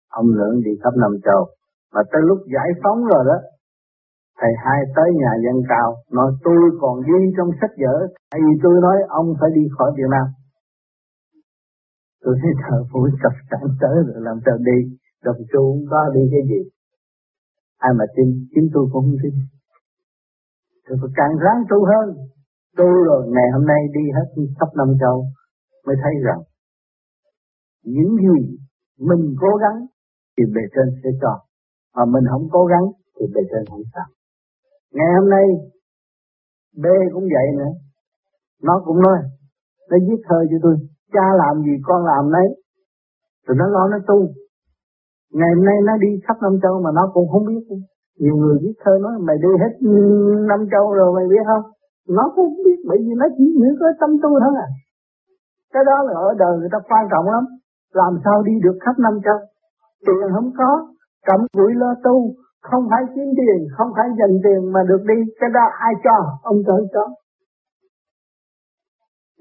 ông 0.09 0.27
lưỡng 0.27 0.61
đi 0.65 0.71
khắp 0.83 0.93
năm 0.97 1.11
châu. 1.23 1.47
Mà 1.93 2.01
tới 2.11 2.21
lúc 2.25 2.37
giải 2.53 2.69
phóng 2.83 2.99
rồi 3.05 3.23
đó 3.27 3.37
thầy 4.41 4.51
hai 4.65 4.79
tới 4.95 5.09
nhà 5.21 5.33
dân 5.45 5.57
cao 5.69 5.95
nói 6.11 6.31
tôi 6.43 6.61
còn 6.81 6.95
ghi 7.07 7.21
trong 7.37 7.49
sách 7.61 7.73
vở. 7.81 7.95
Tại 8.31 8.41
vì 8.45 8.53
tôi 8.63 8.75
nói 8.81 8.97
ông 9.07 9.27
phải 9.39 9.49
đi 9.55 9.61
khỏi 9.77 9.91
Việt 9.97 10.09
Nam 10.11 10.25
tôi 12.23 12.33
thấy 12.41 12.51
thờ 12.63 12.77
phụ 12.91 12.99
sập 13.21 13.33
sẵn 13.49 13.63
tới 13.81 13.95
rồi 14.07 14.19
làm 14.27 14.37
sao 14.45 14.57
đi. 14.57 14.79
Đồng 15.23 15.41
chu 15.51 15.61
không 15.71 15.85
có 15.91 16.01
đi 16.15 16.21
cái 16.31 16.43
gì? 16.49 16.61
Ai 17.77 17.91
mà 17.99 18.05
tin? 18.15 18.27
Chính 18.53 18.67
tôi 18.73 18.83
cũng 18.91 19.03
không 19.05 19.17
tin. 19.23 19.33
Tôi 20.85 20.97
phải 21.01 21.11
càng 21.19 21.33
ráng 21.43 21.59
tu 21.69 21.77
hơn. 21.91 22.07
Tu 22.77 22.85
rồi, 23.07 23.21
ngày 23.35 23.47
hôm 23.53 23.65
nay 23.71 23.81
đi 23.95 24.03
hết 24.15 24.27
khắp 24.59 24.69
năm 24.77 24.87
châu 25.01 25.25
mới 25.85 25.95
thấy 26.03 26.13
rằng 26.25 26.41
những 27.83 28.15
gì 28.17 28.57
mình 28.99 29.35
cố 29.41 29.55
gắng 29.63 29.85
thì 30.37 30.43
bề 30.55 30.61
trên 30.75 30.87
sẽ 31.03 31.09
cho, 31.21 31.33
mà 31.95 32.05
mình 32.05 32.23
không 32.31 32.47
cố 32.51 32.65
gắng 32.65 32.85
thì 33.19 33.25
bề 33.35 33.41
trên 33.51 33.65
không 33.69 33.81
sao. 33.93 34.05
Ngày 34.91 35.07
hôm 35.19 35.29
nay 35.29 35.45
B 36.77 36.85
cũng 37.13 37.23
vậy 37.23 37.47
nữa. 37.57 37.73
Nó 38.63 38.81
cũng 38.85 39.01
nói, 39.01 39.17
nó 39.89 39.97
viết 40.07 40.21
thơ 40.29 40.35
cho 40.51 40.57
tôi 40.63 40.75
cha 41.13 41.25
làm 41.41 41.63
gì, 41.65 41.75
con 41.83 42.05
làm 42.05 42.31
đấy 42.31 42.47
rồi 43.47 43.55
nó 43.59 43.65
lo, 43.67 43.87
nó 43.87 43.97
tu. 44.07 44.19
Ngày 45.37 45.49
hôm 45.55 45.65
nay 45.65 45.77
nó 45.87 45.93
đi 45.97 46.11
khắp 46.25 46.37
năm 46.41 46.53
châu 46.63 46.81
mà 46.83 46.91
nó 46.93 47.11
cũng 47.13 47.27
không 47.31 47.45
biết. 47.45 47.63
Nhiều 48.19 48.35
người 48.35 48.57
viết 48.61 48.75
thơ 48.83 48.91
nói, 49.01 49.13
mày 49.27 49.37
đi 49.43 49.51
hết 49.63 49.73
năm 50.49 50.59
châu 50.71 50.93
rồi 50.93 51.09
mày 51.15 51.25
biết 51.29 51.43
không? 51.49 51.71
Nó 52.17 52.23
cũng 52.35 52.45
không 52.45 52.63
biết, 52.65 52.79
bởi 52.87 52.97
vì 53.05 53.13
nó 53.21 53.25
chỉ 53.37 53.45
nghĩ 53.59 53.69
có 53.79 53.87
tâm 53.99 54.09
tu 54.23 54.29
thôi 54.43 54.53
à. 54.67 54.67
Cái 55.73 55.83
đó 55.89 56.03
là 56.07 56.13
ở 56.27 56.29
đời 56.37 56.57
người 56.57 56.69
ta 56.71 56.79
quan 56.89 57.03
trọng 57.11 57.25
lắm. 57.25 57.43
Làm 57.93 58.13
sao 58.23 58.43
đi 58.43 58.53
được 58.63 58.77
khắp 58.83 58.95
năm 58.99 59.13
châu? 59.25 59.39
Tiền 60.05 60.29
không 60.35 60.51
có 60.57 60.69
cẩm 61.27 61.39
bụi 61.57 61.71
lo 61.75 61.95
tu. 62.03 62.33
Không 62.61 62.83
phải 62.89 63.03
kiếm 63.15 63.29
tiền, 63.37 63.59
không 63.77 63.87
phải 63.95 64.07
dành 64.19 64.35
tiền 64.43 64.71
mà 64.73 64.81
được 64.89 65.03
đi. 65.07 65.31
Cái 65.39 65.49
đó 65.53 65.61
ai 65.79 65.93
cho? 66.03 66.17
Ông 66.43 66.57
trời 66.67 66.81
cho. 66.93 67.05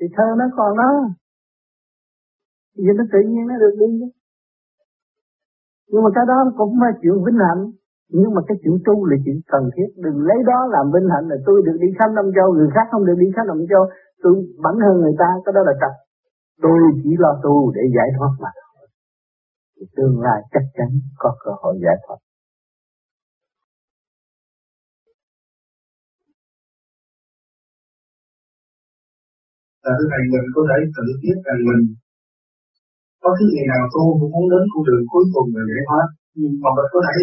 Thì 0.01 0.07
thơ 0.17 0.25
nó 0.39 0.45
còn 0.57 0.77
đó 0.77 0.91
vì 2.85 2.93
nó 2.99 3.05
tự 3.13 3.21
nhiên 3.31 3.45
nó 3.51 3.57
được 3.63 3.75
đi 3.81 3.91
nhưng 5.91 6.03
mà 6.05 6.11
cái 6.17 6.25
đó 6.31 6.39
cũng 6.61 6.75
là 6.83 6.91
chuyện 7.03 7.17
vinh 7.25 7.39
hạnh. 7.47 7.63
Nhưng 8.19 8.35
mà 8.35 8.41
cái 8.49 8.57
chuyện 8.63 8.77
tu 8.87 8.95
là 9.11 9.17
chuyện 9.25 9.39
cần 9.53 9.65
thiết. 9.75 9.89
Đừng 10.05 10.19
lấy 10.29 10.39
đó 10.51 10.59
làm 10.75 10.85
vinh 10.95 11.09
hạnh 11.13 11.27
là 11.31 11.37
tôi 11.47 11.63
được 11.67 11.77
đi 11.83 11.89
khắp 11.99 12.11
năm 12.17 12.27
châu, 12.37 12.49
người 12.53 12.71
khác 12.75 12.87
không 12.91 13.05
được 13.07 13.19
đi 13.23 13.29
khắp 13.37 13.45
năm 13.47 13.59
châu. 13.71 13.83
Tôi 14.23 14.35
bẩn 14.65 14.75
hơn 14.85 14.95
người 15.01 15.17
ta, 15.19 15.29
cái 15.45 15.53
đó 15.57 15.63
là 15.69 15.75
trật 15.81 15.95
tôi 16.63 16.79
chỉ 17.03 17.11
lo 17.19 17.41
tu 17.43 17.73
để 17.75 17.83
giải 17.97 18.09
thoát 18.17 18.33
mà 18.41 18.51
thì 19.77 19.87
tương 19.97 20.21
lai 20.21 20.41
chắc 20.53 20.65
chắn 20.75 20.89
có 21.19 21.37
cơ 21.45 21.51
hội 21.61 21.75
giải 21.85 21.97
thoát. 22.07 22.19
Là 29.85 29.93
thứ 29.99 30.07
này 30.11 30.23
mình 30.33 30.47
có 30.55 30.63
thể 30.69 30.79
tự 30.97 31.05
biết 31.23 31.37
rằng 31.45 31.61
mình 31.69 31.83
có 33.23 33.29
cái 33.37 33.47
gì 33.53 33.61
nào 33.73 33.83
tu 33.95 34.05
cũng 34.19 34.33
muốn 34.35 34.47
đến 34.53 34.63
con 34.73 34.83
đường 34.89 35.05
cuối 35.13 35.25
cùng 35.35 35.49
là 35.57 35.63
giải 35.71 35.83
thoát 35.89 36.07
mà 36.63 36.71
mình 36.77 36.91
có 36.95 37.01
thể 37.07 37.17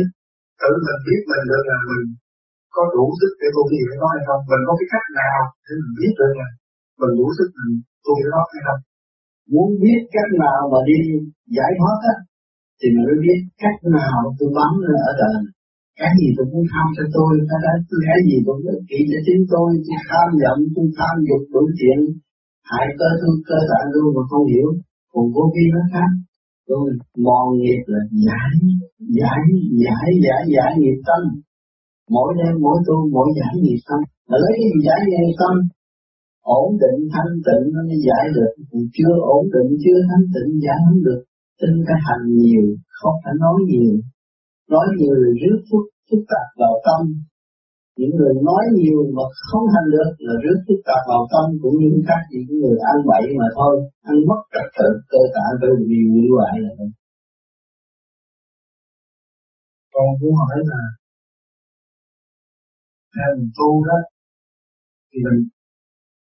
tự 0.61 0.71
mình 0.85 0.99
biết 1.07 1.21
mình 1.29 1.43
được 1.51 1.63
là 1.71 1.77
mình 1.89 2.03
có 2.75 2.81
đủ 2.95 3.05
sức 3.19 3.31
để 3.41 3.47
tu 3.55 3.61
cái 3.69 3.79
giải 3.85 3.97
thoát 3.99 4.13
hay 4.15 4.23
không? 4.27 4.41
Mình 4.51 4.63
có 4.67 4.73
cái 4.79 4.87
cách 4.93 5.07
nào 5.21 5.39
để 5.65 5.73
mình 5.81 5.93
biết 5.99 6.13
được 6.19 6.33
là 6.39 6.47
mình 6.99 7.13
đủ 7.19 7.27
sức 7.37 7.49
mình 7.57 7.73
tu 8.05 8.11
giải 8.21 8.31
thoát 8.33 8.47
hay 8.53 8.61
không? 8.67 8.81
Muốn 9.53 9.69
biết 9.83 9.99
cách 10.15 10.31
nào 10.43 10.59
mà 10.71 10.79
đi 10.89 10.97
giải 11.57 11.71
thoát 11.79 11.97
á, 12.13 12.15
thì 12.79 12.87
mình 12.93 13.05
mới 13.07 13.17
biết 13.25 13.39
cách 13.63 13.79
nào 13.97 14.19
tôi 14.37 14.49
bám 14.57 14.73
lên 14.85 14.99
ở 15.09 15.13
đời 15.21 15.37
cái 16.01 16.11
gì 16.19 16.27
tôi 16.37 16.45
cũng 16.51 16.65
tham 16.71 16.87
cho 16.95 17.03
tôi, 17.15 17.31
cái 17.49 17.59
đó, 17.65 17.73
cái 18.07 18.19
gì 18.27 18.37
tôi 18.45 18.55
cũng 18.63 18.81
kỹ 18.89 18.99
cho 19.11 19.19
chính 19.25 19.41
tôi. 19.51 19.67
Tôi 19.85 19.99
tham 20.09 20.27
vọng, 20.41 20.59
tôi 20.75 20.85
tham 20.97 21.13
dục 21.27 21.43
đủ 21.53 21.63
chuyện 21.79 21.99
hại 22.71 22.85
cơ, 22.99 23.09
thương 23.19 23.39
cơ, 23.47 23.57
tạng 23.69 23.87
luôn 23.93 24.09
mà 24.17 24.23
không 24.31 24.45
hiểu 24.51 24.67
còn 25.17 25.27
vô 25.35 25.43
vi 25.55 25.65
nó 25.75 25.81
khác. 25.93 26.09
Tôi 26.69 26.85
mòn 27.25 27.45
nghiệp 27.59 27.81
là 27.93 28.01
giải 28.27 28.51
giải 29.17 29.41
giải 29.83 30.09
giải 30.25 30.41
giải 30.55 30.71
nghiệp 30.79 30.99
tâm. 31.09 31.21
Mỗi 32.15 32.29
đêm, 32.37 32.53
mỗi 32.65 32.77
tu, 32.87 32.97
mỗi 33.15 33.27
giải 33.39 33.53
nghiệp 33.63 33.81
tâm. 33.89 33.99
Mà 34.29 34.35
lấy 34.43 34.53
cái 34.59 34.67
gì 34.71 34.79
giải 34.87 34.99
nghiệp 35.07 35.33
tâm? 35.41 35.55
Ổn 36.59 36.67
định 36.83 36.99
thanh 37.13 37.33
tịnh 37.47 37.65
nó 37.73 37.81
mới 37.89 37.99
giải 38.07 38.25
được. 38.35 38.51
Còn 38.71 38.83
chưa 38.95 39.13
ổn 39.35 39.43
định, 39.55 39.69
chưa 39.83 39.97
thanh 40.09 40.25
tịnh 40.33 40.51
giải 40.65 40.79
không 40.85 41.01
được. 41.07 41.21
Tin 41.59 41.73
cái 41.87 41.99
hành 42.07 42.25
nhiều, 42.39 42.65
không 42.99 43.17
phải 43.23 43.33
nói 43.43 43.57
nhiều. 43.69 43.95
Nói 44.73 44.85
nhiều 44.97 45.15
là 45.23 45.29
rước 45.41 45.59
phúc 45.67 45.83
phức 46.07 46.21
tạp 46.31 46.47
vào 46.61 46.75
tâm 46.87 47.01
những 47.99 48.13
người 48.17 48.33
nói 48.49 48.63
nhiều 48.77 48.99
mà 49.15 49.23
không 49.47 49.65
hành 49.73 49.87
được 49.95 50.09
là 50.27 50.33
rước 50.43 50.57
phức 50.65 50.79
tạp 50.87 51.01
vào 51.11 51.23
tâm 51.33 51.45
cũng 51.61 51.75
như 51.81 51.89
các 52.09 52.21
những 52.31 52.49
người 52.61 52.77
ăn 52.91 52.97
bậy 53.09 53.25
mà 53.39 53.47
thôi. 53.57 53.73
Ăn 54.09 54.15
mất 54.29 54.41
trật 54.53 54.67
tự, 54.77 54.89
cơ 55.11 55.21
tạng 55.35 55.53
tôi 55.61 55.71
bị 55.89 55.99
hủy 56.11 56.25
hoại 56.35 56.53
là 56.63 56.71
thôi 56.77 56.89
con 59.97 60.07
muốn 60.21 60.33
hỏi 60.41 60.57
là, 60.71 60.83
theo 63.13 63.29
mình 63.37 63.51
tu 63.57 63.69
đó, 63.89 63.99
thì 65.09 65.17
mình 65.25 65.39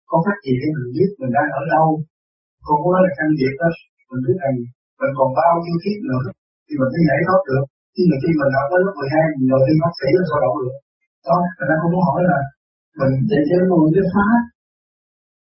có 0.09 0.17
phát 0.25 0.37
gì 0.45 0.53
để 0.61 0.67
mình 0.75 0.89
biết 0.95 1.09
mình 1.21 1.33
đang 1.37 1.49
ở 1.59 1.63
đâu? 1.73 1.87
Con 2.65 2.75
muốn 2.81 2.91
nói 2.93 3.01
là 3.05 3.11
căn 3.17 3.29
diệt 3.39 3.53
đó, 3.61 3.69
mình 4.09 4.21
biết 4.25 4.37
rằng 4.43 4.55
mình 4.99 5.13
còn 5.19 5.29
bao 5.39 5.53
nhiêu 5.63 5.77
kiếp 5.83 5.99
nữa, 6.09 6.25
thì 6.65 6.73
mình 6.79 6.91
mới 6.93 7.03
giải 7.09 7.19
thoát 7.25 7.41
được. 7.49 7.63
Nhưng 7.95 8.07
mà 8.11 8.15
khi 8.21 8.31
mình 8.39 8.51
đã 8.55 8.61
tới 8.69 8.79
lớp 8.85 8.95
12 8.99 9.25
mình 9.35 9.47
đầu 9.53 9.61
tiên 9.65 9.77
bác 9.83 9.93
sĩ 9.99 10.09
là 10.17 10.23
sao 10.29 10.39
đâu 10.45 10.53
được? 10.61 10.77
Đó 11.27 11.37
người 11.55 11.67
ta 11.69 11.75
không 11.79 11.91
muốn 11.93 12.03
hỏi 12.09 12.21
là 12.31 12.39
mình 12.99 13.13
để 13.31 13.39
cho 13.49 13.57
một 13.71 13.89
cái 13.95 14.05
pháp 14.13 14.41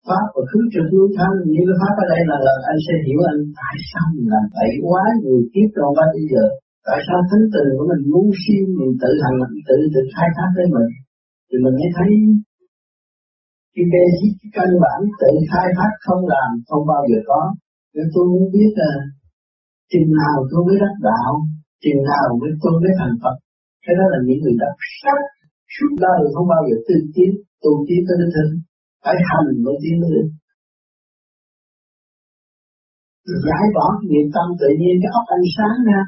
pháp 0.07 0.25
và 0.35 0.41
cứ 0.51 0.59
trực 0.73 0.85
tôi 0.91 1.05
thanh 1.17 1.35
như 1.53 1.61
cái 1.67 1.77
pháp 1.81 1.93
ở 2.03 2.05
đây 2.13 2.21
là, 2.29 2.37
là 2.45 2.53
anh 2.71 2.79
sẽ 2.85 2.93
hiểu 3.05 3.19
anh 3.31 3.39
tại 3.59 3.75
sao 3.89 4.05
mình 4.13 4.27
làm 4.33 4.45
bậy 4.55 4.71
quá 4.87 5.03
nhiều 5.21 5.39
kiếp 5.51 5.67
trong 5.75 5.93
ba 5.97 6.05
bây 6.15 6.25
giờ 6.33 6.45
tại 6.87 6.99
sao 7.05 7.17
thánh 7.29 7.45
từ 7.53 7.63
của 7.75 7.85
mình 7.91 8.03
muốn 8.13 8.27
xin 8.43 8.63
mình 8.79 8.93
tự 9.03 9.11
hành 9.23 9.37
tự 9.67 9.77
tự 9.93 10.01
khai 10.13 10.29
thác 10.35 10.49
với 10.57 10.67
mình? 10.75 10.89
Thì 11.47 11.55
mình 11.63 11.75
mới 11.79 11.89
thấy 11.97 12.09
cái 13.73 13.85
basic 13.93 14.33
cái 14.39 14.49
căn 14.57 14.69
bản 14.83 14.99
tự 15.21 15.31
khai 15.51 15.67
thác 15.77 15.91
không 16.05 16.23
làm 16.33 16.49
không 16.69 16.83
bao 16.91 17.01
giờ 17.09 17.19
có. 17.29 17.41
Nên 17.95 18.05
tôi 18.13 18.25
muốn 18.31 18.45
biết 18.55 18.71
là 18.81 18.91
chừng 19.91 20.09
nào 20.21 20.37
tôi 20.49 20.61
mới 20.67 20.77
đắc 20.83 20.95
đạo 21.09 21.31
chừng 21.83 22.01
nào 22.11 22.25
mới 22.39 22.51
tôi 22.61 22.73
mới 22.81 22.93
thành 22.99 23.15
Phật? 23.21 23.35
Cái 23.85 23.93
đó 23.99 24.05
là 24.13 24.19
những 24.27 24.39
người 24.41 24.55
đọc 24.63 24.75
sắc 25.01 25.19
suốt 25.73 25.91
đời 26.05 26.19
không 26.35 26.47
bao 26.53 26.61
giờ 26.67 26.75
tư 26.87 26.95
tiến 27.15 27.31
tu 27.63 27.71
tiến 27.87 28.01
tới 28.07 28.15
đích 28.21 28.33
thân. 28.35 28.47
Phải 29.03 29.15
hành 29.29 29.47
mới 29.65 29.75
tiến 29.83 29.95
tới 30.01 30.11
đích 30.17 30.31
giải 33.45 33.65
bỏ 33.75 33.85
cái 33.97 34.07
niệm 34.11 34.27
tâm 34.35 34.47
tự 34.61 34.69
nhiên 34.79 34.95
cái 35.01 35.11
óc 35.19 35.25
anh 35.35 35.45
sáng 35.55 35.77
ra. 35.89 36.01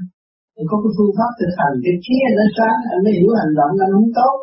Anh 0.57 0.67
có 0.69 0.75
cái 0.83 0.91
phương 0.95 1.15
pháp 1.17 1.31
thực 1.39 1.53
hành 1.59 1.75
cái 1.83 1.95
trí 2.03 2.15
nó 2.37 2.45
sáng 2.57 2.77
anh 2.91 3.01
mới 3.05 3.13
hiểu 3.17 3.31
hành 3.41 3.53
động 3.59 3.73
anh 3.85 3.91
không 3.95 4.11
tốt. 4.19 4.35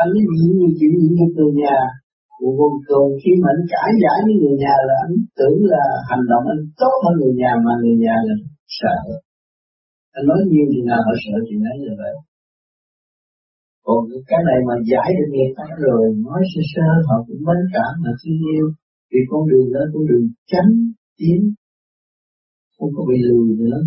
Anh 0.00 0.08
mới 0.12 0.22
nhịn 0.34 0.50
nhiều 0.58 0.72
chuyện 0.78 0.92
nhịn 1.00 1.12
nhục 1.18 1.32
người 1.36 1.52
nhà. 1.62 1.78
Còn, 2.58 2.72
còn 2.88 3.06
khi 3.20 3.32
mà 3.42 3.48
anh 3.54 3.62
cãi 3.72 3.90
giải 4.02 4.18
với 4.26 4.34
người 4.40 4.56
nhà 4.64 4.74
là 4.88 4.96
anh 5.06 5.14
tưởng 5.38 5.58
là 5.72 5.84
hành 6.10 6.24
động 6.32 6.44
anh 6.52 6.62
tốt 6.80 6.94
hơn 7.02 7.14
người 7.20 7.34
nhà 7.42 7.52
mà 7.64 7.72
người 7.80 7.96
nhà 8.04 8.16
là 8.26 8.34
sợ. 8.78 8.96
Anh 10.16 10.24
nói 10.28 10.40
nhiều 10.50 10.66
thì 10.72 10.80
nào 10.88 11.00
họ 11.06 11.12
sợ 11.22 11.34
chuyện 11.46 11.62
ấy 11.72 11.76
là 11.86 11.94
vậy 12.02 12.14
còn 13.86 14.00
cái 14.30 14.40
này 14.48 14.58
mà 14.68 14.74
giải 14.90 15.08
được 15.18 15.28
nghiệp 15.32 15.50
ta 15.58 15.66
rồi 15.84 16.02
nói 16.26 16.40
sơ 16.52 16.62
sơ 16.72 16.86
họ 17.08 17.16
cũng 17.26 17.42
mến 17.46 17.60
cảm 17.74 17.92
mà 18.02 18.10
thương 18.20 18.40
yêu. 18.52 18.66
Vì 19.10 19.20
con 19.30 19.42
đường 19.50 19.68
đó 19.74 19.82
con 19.92 20.02
đường 20.10 20.26
tránh 20.50 20.72
tiến 21.18 21.40
không 22.76 22.90
có 22.96 23.02
bị 23.08 23.16
lùi 23.28 23.48
nữa. 23.60 23.78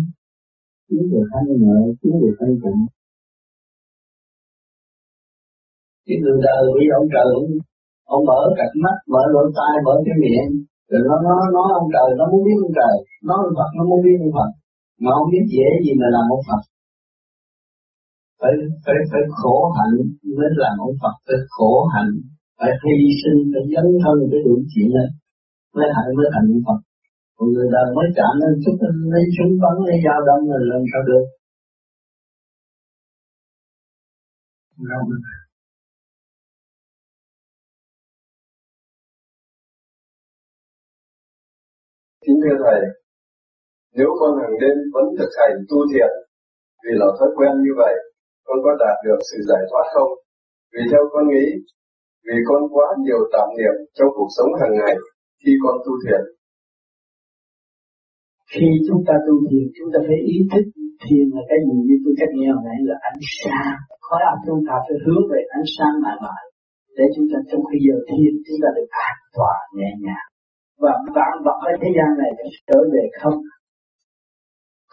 Tiến 0.88 1.02
được 1.10 1.24
thanh 1.32 1.48
nợ 1.62 1.78
tiến 2.00 2.14
được 2.22 2.34
hai 2.40 2.52
tịnh. 2.62 2.80
Cái 6.06 6.16
người 6.20 6.38
đời 6.46 6.62
bị 6.76 6.84
ông 6.98 7.08
trời 7.14 7.28
ông, 7.38 7.48
ông 8.14 8.22
mở 8.28 8.40
cặp 8.58 8.70
mắt 8.84 8.96
mở 9.12 9.22
lỗ 9.34 9.42
tai 9.58 9.74
mở 9.86 9.94
cái 10.06 10.16
miệng. 10.22 10.50
Rồi 10.90 11.00
nó 11.08 11.14
nó 11.26 11.34
nó 11.54 11.62
ông 11.80 11.88
trời 11.94 12.08
nó 12.18 12.24
muốn 12.30 12.42
biết 12.46 12.58
ông 12.66 12.74
trời. 12.78 12.94
Nó 13.28 13.34
ông 13.46 13.54
Phật 13.58 13.70
nó 13.76 13.82
muốn 13.90 14.00
biết 14.04 14.16
ông 14.26 14.32
Phật. 14.36 14.50
Mà 15.02 15.10
không 15.16 15.28
biết 15.32 15.44
dễ 15.54 15.68
gì 15.84 15.92
mà 16.00 16.06
làm 16.14 16.24
ông 16.36 16.44
Phật 16.48 16.62
phải 18.44 18.54
phải 18.84 18.98
phải 19.10 19.22
khổ 19.38 19.56
hạnh 19.76 19.94
mới 20.38 20.50
làm 20.62 20.74
ông 20.86 20.96
Phật 21.02 21.14
phải 21.26 21.38
khổ 21.56 21.74
hạnh 21.94 22.12
phải 22.58 22.72
hy 22.82 22.96
sinh 23.20 23.38
phải 23.52 23.64
dấn 23.74 23.86
thân 24.02 24.16
phải 24.30 24.40
đủ 24.46 24.54
chuyện 24.70 24.88
đó. 24.96 25.06
Mới 25.74 25.86
hạnh 25.96 26.10
mới 26.16 26.26
thành 26.34 26.46
ông 26.56 26.64
Phật. 26.66 26.78
Còn 27.36 27.46
người 27.52 27.68
đời 27.74 27.86
mới 27.96 28.06
chạm 28.16 28.32
lên 28.42 28.52
chút 28.64 28.76
lấy 29.12 29.24
súng 29.36 29.52
bắn 29.62 29.76
lấy 29.86 29.96
dao 30.04 30.20
đâm 30.28 30.40
rồi 30.50 30.62
làm 30.72 30.82
sao 30.90 31.02
được? 31.08 31.24
Không. 34.90 35.08
Kính 42.24 42.38
thưa 42.42 42.56
Thầy, 42.64 42.80
nếu 43.96 44.08
con 44.20 44.30
hàng 44.40 44.54
đêm 44.60 44.76
vẫn 44.94 45.06
thực 45.18 45.30
hành 45.38 45.56
tu 45.68 45.78
thiện 45.90 46.12
Vì 46.82 46.92
là 47.00 47.06
thói 47.18 47.28
quen 47.36 47.52
như 47.64 47.72
vậy, 47.82 47.94
con 48.46 48.58
có 48.64 48.72
đạt 48.82 48.96
được 49.06 49.20
sự 49.28 49.38
giải 49.50 49.62
thoát 49.70 49.86
không? 49.94 50.12
Vì 50.72 50.82
theo 50.90 51.02
con 51.12 51.24
nghĩ, 51.30 51.46
vì 52.26 52.36
con 52.48 52.60
quá 52.74 52.86
nhiều 53.04 53.20
tạp 53.32 53.48
niệm 53.58 53.76
trong 53.96 54.10
cuộc 54.16 54.30
sống 54.36 54.50
hàng 54.60 54.74
ngày 54.80 54.94
khi 55.40 55.52
con 55.62 55.76
tu 55.84 55.92
thiền. 56.02 56.22
Khi 58.52 58.66
chúng 58.86 59.00
ta 59.06 59.14
tu 59.26 59.34
thiền, 59.48 59.66
chúng 59.76 59.88
ta 59.92 59.98
phải 60.06 60.18
ý 60.34 60.36
thức 60.50 60.64
thiền 61.04 61.26
là 61.34 61.42
cái 61.50 61.58
gì 61.66 61.76
như 61.86 61.96
tôi 62.04 62.14
cách 62.20 62.32
nghe 62.36 62.48
hồi 62.54 62.62
nãy 62.68 62.78
là 62.88 62.96
ánh 63.10 63.20
sáng. 63.40 63.76
Khói 64.06 64.20
óc 64.32 64.38
chúng 64.46 64.62
ta 64.68 64.74
phải 64.86 64.96
hướng 65.04 65.24
về 65.32 65.40
ánh 65.56 65.66
sáng 65.74 65.94
mãi 66.04 66.16
mãi. 66.24 66.44
Để 66.96 67.04
chúng 67.14 67.26
ta 67.30 67.38
trong 67.48 67.62
khi 67.68 67.78
giờ 67.86 67.96
thiền 68.08 68.32
chúng 68.46 68.58
ta 68.62 68.68
được 68.76 68.88
an 69.08 69.16
toàn 69.36 69.58
nhẹ 69.78 69.90
nhàng. 70.04 70.28
Và 70.82 70.92
vạn 71.16 71.34
vật 71.44 71.58
ở 71.68 71.72
thế 71.80 71.90
gian 71.96 72.10
này 72.20 72.30
sẽ 72.38 72.46
trở 72.68 72.78
về 72.94 73.04
không. 73.20 73.38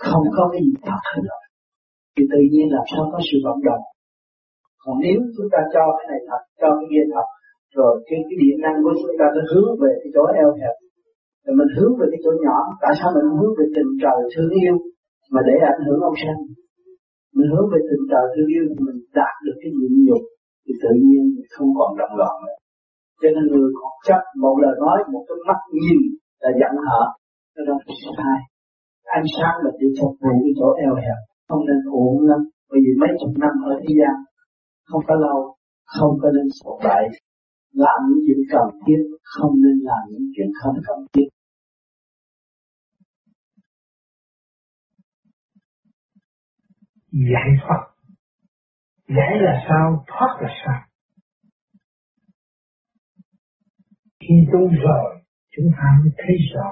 Không 0.08 0.26
có 0.38 0.44
cái 0.52 0.62
gì 0.68 0.74
thật 0.88 1.04
nữa. 1.26 1.41
Thì 2.14 2.24
tự 2.32 2.42
nhiên 2.52 2.68
làm 2.76 2.86
sao 2.92 3.04
có 3.12 3.20
sự 3.28 3.38
vận 3.46 3.58
động. 3.68 3.84
Còn 4.84 4.96
nếu 5.04 5.18
chúng 5.36 5.50
ta 5.54 5.60
cho 5.74 5.84
cái 5.98 6.06
này 6.12 6.22
thật, 6.30 6.42
cho 6.62 6.70
cái 6.78 6.88
kia 6.92 7.06
thật, 7.14 7.28
rồi 7.78 7.92
cái, 8.08 8.20
cái 8.28 8.38
điện 8.42 8.58
năng 8.66 8.78
của 8.84 8.94
chúng 9.02 9.16
ta 9.20 9.26
nó 9.36 9.42
hướng 9.52 9.72
về 9.82 9.92
cái 10.02 10.10
chỗ 10.16 10.24
eo 10.42 10.52
hẹp 10.62 10.76
rồi 11.46 11.54
mình 11.60 11.72
hướng 11.78 11.94
về 12.00 12.06
cái 12.12 12.20
chỗ 12.24 12.32
nhỏ 12.46 12.58
tại 12.84 12.94
sao 13.00 13.10
mình 13.16 13.28
hướng 13.38 13.54
về 13.58 13.66
tình 13.76 13.92
trời 14.04 14.20
thương 14.34 14.52
yêu 14.62 14.76
mà 15.34 15.42
để 15.48 15.56
ảnh 15.74 15.82
hưởng 15.86 16.02
ông 16.10 16.18
sanh? 16.24 16.40
Mình 17.38 17.50
hướng 17.54 17.68
về 17.74 17.80
tình 17.90 18.04
trời 18.12 18.26
thương 18.34 18.50
yêu 18.56 18.64
thì 18.70 18.76
mình 18.88 19.00
đạt 19.20 19.36
được 19.46 19.58
cái 19.62 19.72
nhịn 19.78 19.94
nhục 20.08 20.24
thì 20.64 20.74
tự 20.84 20.92
nhiên 21.06 21.22
mình 21.36 21.50
không 21.56 21.72
còn 21.78 21.92
động 22.02 22.14
loạn 22.20 22.36
nữa. 22.46 22.58
Cho 23.22 23.30
nên 23.36 23.44
người 23.52 23.70
còn 23.80 23.94
chấp 24.08 24.22
một 24.44 24.56
lời 24.64 24.76
nói 24.84 24.98
một 25.14 25.24
cái 25.28 25.38
mắt 25.48 25.60
nhìn 25.78 26.00
là 26.44 26.50
giận 26.60 26.74
hở 26.88 27.04
nó 27.56 27.62
đó 27.68 27.76
sai. 28.18 28.40
Ánh 29.18 29.28
sáng 29.36 29.56
là 29.64 29.72
đi 29.80 29.88
phục 30.00 30.14
vụ 30.22 30.34
cái 30.44 30.54
chỗ 30.60 30.68
eo 30.86 30.94
hẹp 31.04 31.20
không 31.52 31.66
nên 31.68 31.82
uổng 31.92 32.22
lắm, 32.30 32.42
bởi 32.70 32.80
vì 32.84 32.92
mấy 33.02 33.10
chục 33.20 33.34
năm 33.44 33.54
ở 33.72 33.74
thế 33.82 33.92
gian 34.00 34.16
không 34.90 35.04
có 35.08 35.16
lâu, 35.16 35.56
không 35.86 36.14
có 36.22 36.28
nên 36.36 36.48
sổ 36.60 36.80
bại 36.84 37.04
làm 37.74 38.00
những 38.08 38.22
chuyện 38.28 38.42
cần 38.52 38.68
thiết, 38.86 39.02
không 39.24 39.54
nên 39.64 39.78
làm 39.90 40.04
những 40.12 40.28
chuyện 40.36 40.50
không 40.62 40.76
cần 40.88 41.00
thiết. 41.14 41.28
Giải 47.12 47.50
thoát 47.62 47.82
giải 49.08 49.34
là 49.42 49.66
sao? 49.68 50.06
Thoát 50.08 50.38
là 50.42 50.50
sao? 50.66 50.82
Khi 54.20 54.36
tu 54.54 54.60
rồi, 54.60 55.22
chúng 55.56 55.66
ta 55.78 56.00
mới 56.02 56.12
thấy 56.18 56.36
rõ 56.56 56.72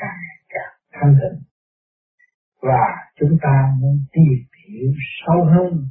càng 0.00 0.20
càng 0.48 0.74
thanh 0.92 1.14
tịnh 1.20 1.45
và 2.66 2.84
chúng 3.20 3.38
ta 3.42 3.72
muốn 3.80 4.04
tìm 4.12 4.38
hiểu 4.68 4.92
sâu 5.20 5.44
hơn 5.44 5.88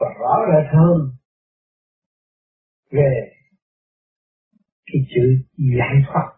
và 0.00 0.06
rõ 0.20 0.36
rệt 0.52 0.72
hơn 0.72 0.98
về 2.90 3.32
cái 4.86 5.02
chữ 5.14 5.44
giải 5.78 6.02
thoát. 6.06 6.32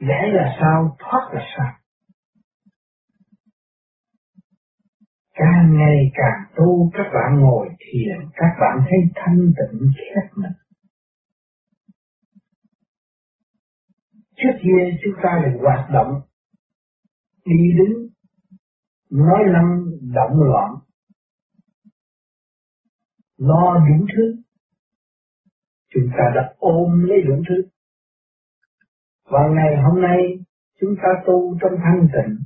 Giải 0.00 0.28
là 0.32 0.56
sao? 0.60 0.96
Thoát 0.98 1.30
là 1.32 1.46
sao? 1.56 1.72
Càng 5.34 5.76
ngày 5.78 6.10
càng 6.14 6.54
tu, 6.56 6.90
các 6.94 7.06
bạn 7.14 7.40
ngồi 7.40 7.68
thiền, 7.78 8.30
các 8.34 8.56
bạn 8.60 8.78
thấy 8.80 8.98
thanh 9.14 9.38
tịnh 9.38 9.80
khép 9.96 10.30
mình. 10.36 10.52
Trước 14.36 14.58
kia 14.62 14.98
chúng 15.04 15.14
ta 15.22 15.42
được 15.44 15.58
hoạt 15.62 15.90
động 15.92 16.20
đi 17.44 17.72
đứng, 17.78 18.08
nói 19.10 19.38
năng 19.52 19.84
động 20.14 20.42
loạn. 20.42 20.74
Lo 23.36 23.74
đủ 23.78 24.06
thứ, 24.16 24.42
chúng 25.94 26.08
ta 26.10 26.24
đã 26.34 26.54
ôm 26.58 27.02
lấy 27.02 27.22
đủ 27.22 27.42
thứ. 27.48 27.62
Và 29.24 29.40
ngày 29.54 29.82
hôm 29.82 30.02
nay, 30.02 30.18
chúng 30.80 30.94
ta 30.96 31.08
tu 31.26 31.58
trong 31.60 31.72
thanh 31.84 32.08
tịnh. 32.12 32.38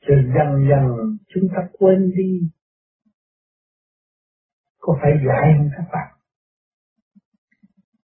Rồi 0.00 0.24
dần 0.34 0.68
dần, 0.68 1.16
chúng 1.34 1.48
ta 1.56 1.68
quên 1.72 2.12
đi. 2.16 2.50
Có 4.78 4.98
phải 5.02 5.12
dạy 5.26 5.54
không 5.58 5.68
các 5.76 5.84
bạn? 5.92 6.12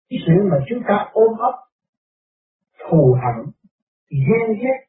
Cái 0.09 0.19
sự 0.27 0.33
mà 0.51 0.57
chúng 0.69 0.83
ta 0.87 1.09
ôm 1.11 1.37
ấp, 1.37 1.55
thù 2.79 3.17
hận, 3.23 3.51
ghen 4.09 4.59
ghét 4.61 4.86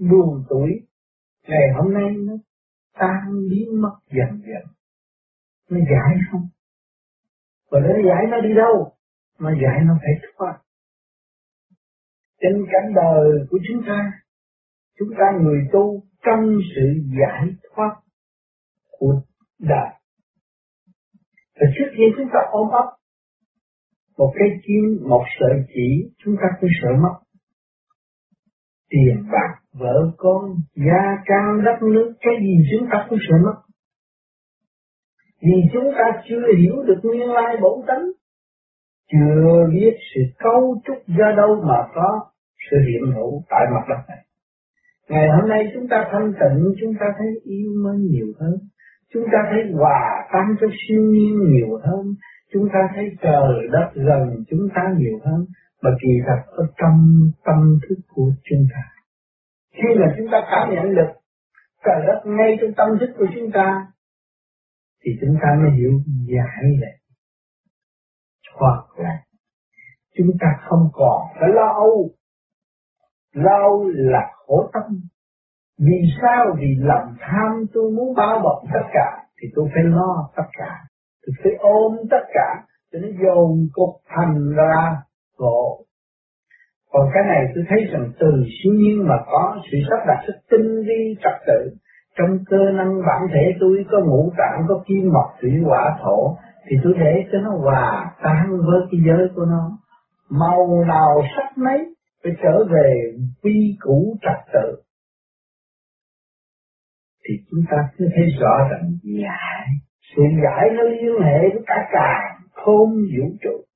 buồn 0.00 0.44
tuổi. 0.48 0.70
Ngày 1.48 1.68
hôm 1.76 1.94
nay 1.94 2.10
nó 2.18 2.32
tan 2.92 3.48
biến 3.50 3.82
mất 3.82 3.98
dần 4.10 4.40
dần. 4.40 4.74
Nó 5.70 5.78
giải 5.78 6.18
không. 6.30 6.48
Và 7.70 7.80
nó 7.80 7.94
giải 8.08 8.24
nó 8.30 8.40
đi 8.40 8.54
đâu? 8.54 8.92
Mà 9.38 9.50
giải 9.62 9.84
nó 9.84 9.98
phải 10.02 10.30
thoát 10.36 10.60
trên 12.40 12.66
cảnh 12.72 12.94
đời 12.94 13.46
của 13.50 13.58
chúng 13.68 13.82
ta 13.86 14.12
chúng 14.98 15.08
ta 15.18 15.38
người 15.42 15.68
tu 15.72 16.02
trong 16.26 16.58
sự 16.74 16.86
giải 17.20 17.54
thoát 17.70 17.96
của 18.90 19.22
đời. 19.58 19.90
Và 21.54 21.66
trước 21.78 21.90
khi 21.96 22.04
chúng 22.16 22.28
ta 22.32 22.38
ôm 22.50 22.68
ấp 22.70 22.86
một 24.18 24.32
cái 24.38 24.48
kim 24.66 25.08
một 25.08 25.24
sợi 25.40 25.64
chỉ, 25.74 26.12
chúng 26.24 26.36
ta 26.36 26.46
cũng 26.60 26.70
sợ 26.82 26.88
mất 27.02 27.14
tiền 28.90 29.26
bạc 29.32 29.54
vợ 29.72 30.10
con 30.16 30.54
gia 30.74 31.22
cao 31.26 31.56
đất 31.64 31.82
nước 31.82 32.12
cái 32.20 32.34
gì 32.40 32.54
chúng 32.70 32.88
ta 32.92 33.06
cũng 33.08 33.18
sợ 33.28 33.36
mất 33.44 33.54
vì 35.42 35.56
chúng 35.72 35.92
ta 35.98 36.22
chưa 36.28 36.42
hiểu 36.58 36.82
được 36.86 37.00
nguyên 37.02 37.30
lai 37.30 37.56
bổn 37.62 37.86
tánh, 37.86 38.04
chưa 39.12 39.66
biết 39.72 39.94
sự 40.14 40.20
cấu 40.38 40.80
trúc 40.86 40.96
ra 41.18 41.32
đâu 41.36 41.62
mà 41.68 41.78
có 41.94 42.20
sự 42.70 42.76
hiện 42.88 43.12
hữu 43.14 43.42
tại 43.50 43.66
mặt 43.74 43.84
đất 43.88 44.04
này. 44.08 44.18
Ngày 45.08 45.28
hôm 45.28 45.48
nay 45.48 45.64
chúng 45.74 45.88
ta 45.88 46.08
thanh 46.12 46.32
tịnh, 46.32 46.74
chúng 46.80 46.94
ta 47.00 47.06
thấy 47.18 47.28
yêu 47.44 47.70
mến 47.84 48.06
nhiều 48.10 48.26
hơn, 48.40 48.54
chúng 49.14 49.24
ta 49.32 49.38
thấy 49.50 49.72
hòa 49.72 50.28
tan 50.32 50.56
cho 50.60 50.66
siêu 50.88 51.02
nhiên 51.02 51.38
nhiều 51.50 51.78
hơn, 51.84 52.14
chúng 52.52 52.68
ta 52.72 52.78
thấy 52.94 53.04
trời 53.22 53.68
đất 53.72 53.90
gần 53.94 54.44
chúng 54.50 54.68
ta 54.74 54.82
nhiều 54.98 55.18
hơn, 55.24 55.46
mà 55.82 55.90
kỳ 56.02 56.08
thật 56.26 56.40
ở 56.46 56.64
trong 56.76 56.98
tâm 57.44 57.78
thức 57.88 57.98
của 58.14 58.30
chúng 58.44 58.64
ta. 58.72 58.82
Khi 59.72 59.88
mà 60.00 60.14
chúng 60.18 60.26
ta 60.32 60.38
cảm 60.50 60.74
nhận 60.74 60.94
được 60.94 61.12
trời 61.84 62.06
đất 62.06 62.20
ngay 62.24 62.56
trong 62.60 62.70
tâm 62.76 62.88
thức 63.00 63.10
của 63.18 63.26
chúng 63.34 63.50
ta, 63.52 63.86
thì 65.04 65.10
chúng 65.20 65.36
ta 65.42 65.48
mới 65.62 65.70
hiểu 65.70 65.92
giải 66.28 66.64
lại 66.80 67.00
hoặc 68.60 68.84
là 68.96 69.22
chúng 70.16 70.30
ta 70.40 70.46
không 70.68 70.88
còn 70.92 71.22
phải 71.40 71.48
lo 71.52 71.66
âu. 71.66 72.10
Lo 73.34 73.58
âu 73.62 73.88
là 73.88 74.30
khổ 74.34 74.70
tâm. 74.72 75.00
Vì 75.78 76.00
sao? 76.22 76.46
Vì 76.58 76.74
lòng 76.78 77.14
tham 77.20 77.64
tôi 77.74 77.90
muốn 77.90 78.14
bao 78.14 78.40
bọc 78.44 78.62
tất 78.72 78.88
cả 78.92 79.24
thì 79.42 79.48
tôi 79.54 79.68
phải 79.74 79.84
lo 79.84 80.30
tất 80.36 80.48
cả. 80.58 80.84
Tôi 81.26 81.34
phải 81.42 81.52
ôm 81.58 81.96
tất 82.10 82.24
cả 82.34 82.66
cho 82.92 82.98
nó 82.98 83.08
dồn 83.22 83.68
cục 83.72 83.90
thành 84.08 84.52
ra 84.56 85.02
ngộ 85.40 85.84
còn 86.92 87.08
cái 87.14 87.22
này 87.26 87.52
tôi 87.54 87.64
thấy 87.68 87.78
rằng 87.92 88.12
từ 88.20 88.44
siêu 88.56 88.72
nhiên 88.72 89.08
mà 89.08 89.16
có 89.26 89.56
sự 89.72 89.78
sắp 89.90 90.00
đặt 90.06 90.20
rất 90.26 90.34
tinh 90.50 90.82
vi, 90.86 91.16
trật 91.22 91.34
tự. 91.46 91.76
Trong 92.18 92.38
cơ 92.50 92.70
năng 92.74 93.00
bản 93.06 93.22
thể 93.34 93.54
tôi 93.60 93.84
có 93.90 93.98
ngũ 94.00 94.32
tạng, 94.38 94.64
có 94.68 94.82
kim, 94.86 95.12
mộc, 95.12 95.30
thủy, 95.40 95.50
hỏa, 95.64 95.98
thổ, 96.02 96.36
thì 96.68 96.76
tôi 96.84 96.94
để 96.98 97.24
cho 97.32 97.38
nó 97.38 97.50
hòa 97.50 98.10
tan 98.22 98.50
với 98.50 98.80
cái 98.90 99.00
giới 99.06 99.28
của 99.34 99.44
nó. 99.44 99.78
Màu 100.30 100.84
nào 100.88 101.22
sắc 101.36 101.58
mấy 101.58 101.78
phải 102.24 102.32
trở 102.42 102.64
về 102.64 103.12
quy 103.42 103.76
củ 103.80 104.16
trật 104.22 104.52
tự. 104.52 104.82
Thì 107.28 107.34
chúng 107.50 107.60
ta 107.70 107.76
cứ 107.98 108.08
thấy 108.16 108.26
rõ 108.40 108.68
rằng 108.70 108.90
giải, 109.02 109.66
sự 110.16 110.22
giải 110.44 110.68
nó 110.76 110.82
liên 110.82 111.22
hệ 111.22 111.38
với 111.52 111.62
cả 111.66 111.88
càng 111.92 112.40
không 112.52 112.90
vũ 112.90 113.28
trụ. 113.42 113.69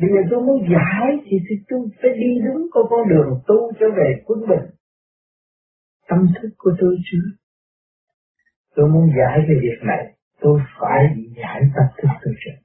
Bây 0.00 0.10
giờ 0.10 0.20
tôi 0.30 0.40
muốn 0.46 0.58
giải 0.72 1.06
thì, 1.24 1.36
thì 1.48 1.56
tôi 1.68 1.80
phải 2.02 2.10
đi 2.20 2.30
đúng 2.46 2.66
con 2.70 2.84
con 2.90 3.08
đường 3.08 3.40
tu 3.46 3.72
trở 3.80 3.86
về 3.96 4.22
quân 4.24 4.40
bình. 4.48 4.66
Tâm 6.08 6.26
thức 6.34 6.48
của 6.58 6.70
tôi 6.80 6.96
chứ 7.10 7.18
tôi 8.76 8.88
muốn 8.88 9.06
giải 9.18 9.38
cái 9.46 9.56
việc 9.62 9.78
này. 9.82 10.16
Tôi 10.40 10.60
phải 10.80 11.04
giải 11.36 11.60
tâm 11.74 11.86
thức 11.98 12.08
tôi 12.24 12.34
trước. 12.44 12.58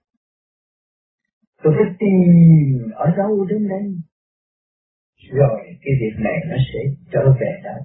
Tôi 1.64 1.74
phải 1.78 1.96
tìm 2.00 2.92
ở 2.94 3.08
đâu 3.18 3.46
đến 3.50 3.68
đây? 3.70 3.84
Rồi 5.32 5.60
cái 5.64 5.94
việc 6.02 6.16
này 6.24 6.38
nó 6.50 6.56
sẽ 6.74 6.80
trở 7.12 7.34
về 7.40 7.52
đó. 7.64 7.78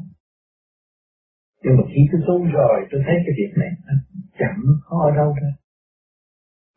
Nhưng 1.62 1.76
mà 1.76 1.82
khi 1.88 2.00
tôi 2.12 2.20
tu 2.26 2.44
rồi 2.44 2.86
tôi 2.90 3.00
thấy 3.06 3.14
cái 3.26 3.34
việc 3.36 3.52
này 3.56 3.70
nó 3.86 3.94
chẳng 4.38 4.60
có 4.84 5.10
ở 5.10 5.16
đâu 5.16 5.34
đâu. 5.42 5.52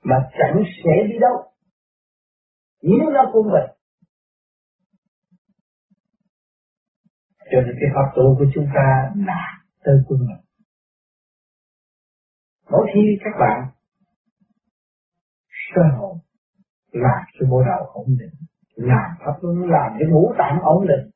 Mà 0.03 0.15
chẳng 0.39 0.63
sẽ 0.84 1.08
đi 1.08 1.19
đâu 1.19 1.48
nếu 2.81 3.09
nó 3.09 3.29
cũng 3.33 3.47
vậy. 3.51 3.67
Cho 7.51 7.61
nên 7.61 7.75
cái 7.79 7.89
pháp 7.95 8.11
tu 8.15 8.35
của 8.39 8.45
chúng 8.53 8.67
ta 8.75 9.11
là 9.27 9.63
tới 9.83 9.95
quân 10.07 10.19
mình 10.19 10.49
mỗi 12.71 12.87
khi 12.93 13.01
các 13.23 13.35
bạn 13.39 13.71
sơ 15.75 15.81
hồn, 15.97 16.17
làm 16.91 17.23
cho 17.39 17.47
bộ 17.49 17.63
đầu 17.65 17.85
ổn 17.93 18.07
định, 18.19 18.35
làm 18.75 19.09
pháp 19.19 19.33
luân 19.41 19.69
làm 19.69 19.91
cho 19.99 20.05
ngũ 20.09 20.33
tạng 20.37 20.59
ổn 20.61 20.87
định 20.87 21.11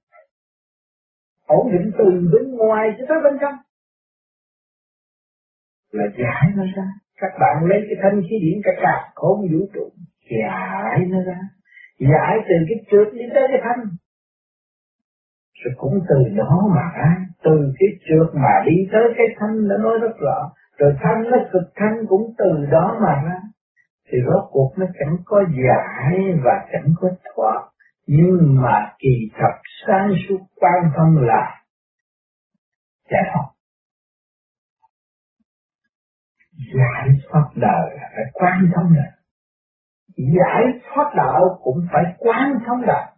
ổn 1.46 1.72
định 1.72 1.92
từ 1.98 2.06
bên 2.34 2.56
ngoài 2.56 2.90
cho 2.98 3.06
tới 3.10 3.18
bên 3.24 3.34
trong. 3.42 3.56
Là 5.92 6.06
giải 6.18 6.52
nó 6.56 6.64
ra. 6.76 6.88
Các 7.16 7.32
bạn 7.40 7.66
lấy 7.70 7.80
cái 7.88 7.98
thanh 8.04 8.22
khí 8.22 8.36
điển 8.42 8.62
cả 8.64 8.72
cả 8.82 9.12
khôn 9.16 9.42
vũ 9.42 9.68
trụ 9.74 9.90
giải 10.40 11.06
nó 11.10 11.18
ra. 11.22 11.40
Giải 12.00 12.38
từ 12.48 12.56
cái 12.70 12.86
trượt 12.92 13.14
đi 13.14 13.26
tới 13.34 13.44
cái 13.52 13.62
thanh 13.64 13.86
rồi 15.64 15.74
cũng 15.78 16.00
từ 16.10 16.16
đó 16.38 16.70
mà 16.76 16.82
ra 16.98 17.26
từ 17.44 17.74
cái 17.80 17.90
trượt 18.08 18.36
mà 18.36 18.64
đi 18.66 18.76
tới 18.92 19.04
cái 19.18 19.28
thanh 19.40 19.68
đã 19.70 19.76
nói 19.78 20.00
rất 20.02 20.18
rõ. 20.20 20.52
Rồi 20.78 20.96
thanh 21.00 21.24
nó 21.32 21.38
cực 21.54 21.72
thanh 21.76 22.06
cũng 22.10 22.34
từ 22.38 22.66
đó 22.72 22.98
mà 23.02 23.22
ra. 23.26 23.40
Thì 24.12 24.18
rốt 24.26 24.50
cuộc 24.52 24.74
nó 24.78 24.86
chẳng 25.00 25.18
có 25.26 25.44
giải 25.64 26.18
và 26.44 26.66
chẳng 26.72 26.94
có 27.00 27.10
thoát. 27.36 27.70
Nhưng 28.08 28.62
mà 28.62 28.92
kỳ 29.00 29.30
thật 29.38 29.54
sáng 29.88 30.12
suốt 30.30 30.40
quan 30.56 30.92
thông 30.98 31.18
là 31.18 31.62
giải 33.12 33.24
thoát 33.34 33.48
giải 36.76 37.10
thoát 37.30 37.46
đời 37.56 37.98
là 37.98 38.10
phải 38.16 38.24
quan 38.34 38.72
thông 38.76 38.94
đời 38.96 39.12
giải 40.18 40.64
thoát 40.84 41.12
đạo 41.16 41.60
cũng 41.64 41.78
phải 41.92 42.04
quán 42.18 42.60
thông 42.68 42.82
đạo. 42.88 43.16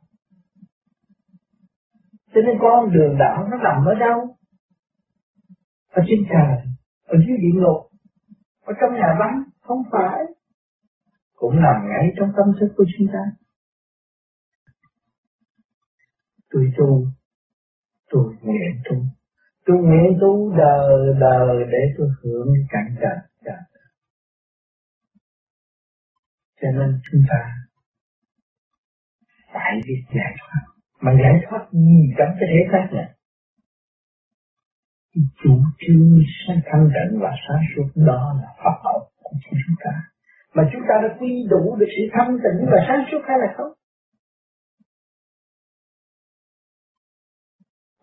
Cho 2.34 2.42
nên 2.42 2.58
con 2.62 2.92
đường 2.92 3.18
đạo 3.20 3.48
nó 3.52 3.58
nằm 3.58 3.86
ở 3.86 3.94
đâu? 3.96 4.36
Ở 5.92 6.04
trên 6.08 6.20
trời, 6.30 6.58
ở 7.06 7.18
dưới 7.28 7.38
địa 7.38 7.60
ngục, 7.62 7.92
ở 8.66 8.74
trong 8.82 8.94
nhà 8.94 9.16
văn 9.20 9.44
không 9.62 9.84
phải, 9.92 10.24
cũng 11.36 11.56
nằm 11.62 11.90
ngay 11.90 12.14
trong 12.18 12.32
tâm 12.38 12.46
thức 12.60 12.74
của 12.78 12.86
chúng 12.98 13.08
ta. 13.14 13.24
Tôi 16.50 16.72
tu, 16.78 17.06
tôi 18.10 18.36
nguyện 18.42 18.82
tu. 18.90 18.96
Tôi 19.66 19.78
nguyện 19.78 20.18
tu 20.22 20.54
đời 20.58 21.14
đời 21.20 21.64
để 21.72 21.94
tôi 21.98 22.08
hưởng 22.24 22.48
cảnh 22.70 22.96
trời 23.02 23.18
cho 26.66 26.72
nên 26.80 27.00
chúng 27.12 27.22
ta 27.30 27.40
phải 29.54 29.82
biết 29.86 30.02
giải 30.16 30.34
thoát. 30.40 30.62
Mà 31.02 31.12
giải 31.24 31.36
thoát 31.46 31.64
gì 31.72 32.00
trong 32.18 32.32
cái 32.40 32.50
thế 32.52 32.62
xác 32.72 32.88
này 32.94 33.10
chủ 35.44 35.56
trương 35.80 36.20
sáng 36.48 36.62
thanh 36.66 36.90
tịnh 36.96 37.20
và 37.22 37.32
sáng 37.48 37.64
suốt 37.72 37.88
đó 37.96 38.36
là 38.42 38.50
pháp 38.58 38.78
học 38.84 39.02
của 39.24 39.38
chúng 39.42 39.76
ta. 39.84 39.92
Mà 40.56 40.64
chúng 40.74 40.82
ta 40.90 40.96
đã 41.04 41.16
quy 41.20 41.48
đủ 41.50 41.76
được 41.80 41.92
sự 41.96 42.04
thanh 42.14 42.38
tịnh 42.44 42.68
và 42.72 42.78
sáng 42.88 43.02
suốt 43.12 43.22
hay 43.28 43.38
là 43.40 43.54
không? 43.58 43.74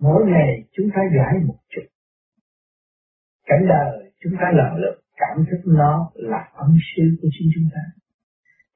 Mỗi 0.01 0.25
ngày 0.27 0.51
chúng 0.73 0.89
ta 0.95 1.01
giải 1.17 1.35
một 1.47 1.59
chút. 1.69 1.87
Cảnh 3.47 3.65
đời 3.69 4.13
chúng 4.21 4.33
ta 4.41 4.47
lần 4.55 4.77
lượt 4.83 5.03
cảm 5.17 5.45
thức 5.51 5.63
nó 5.67 6.11
là 6.15 6.51
ân 6.55 6.77
sư 6.91 7.03
của 7.23 7.29
chính 7.33 7.49
chúng 7.55 7.69
ta 7.75 8.02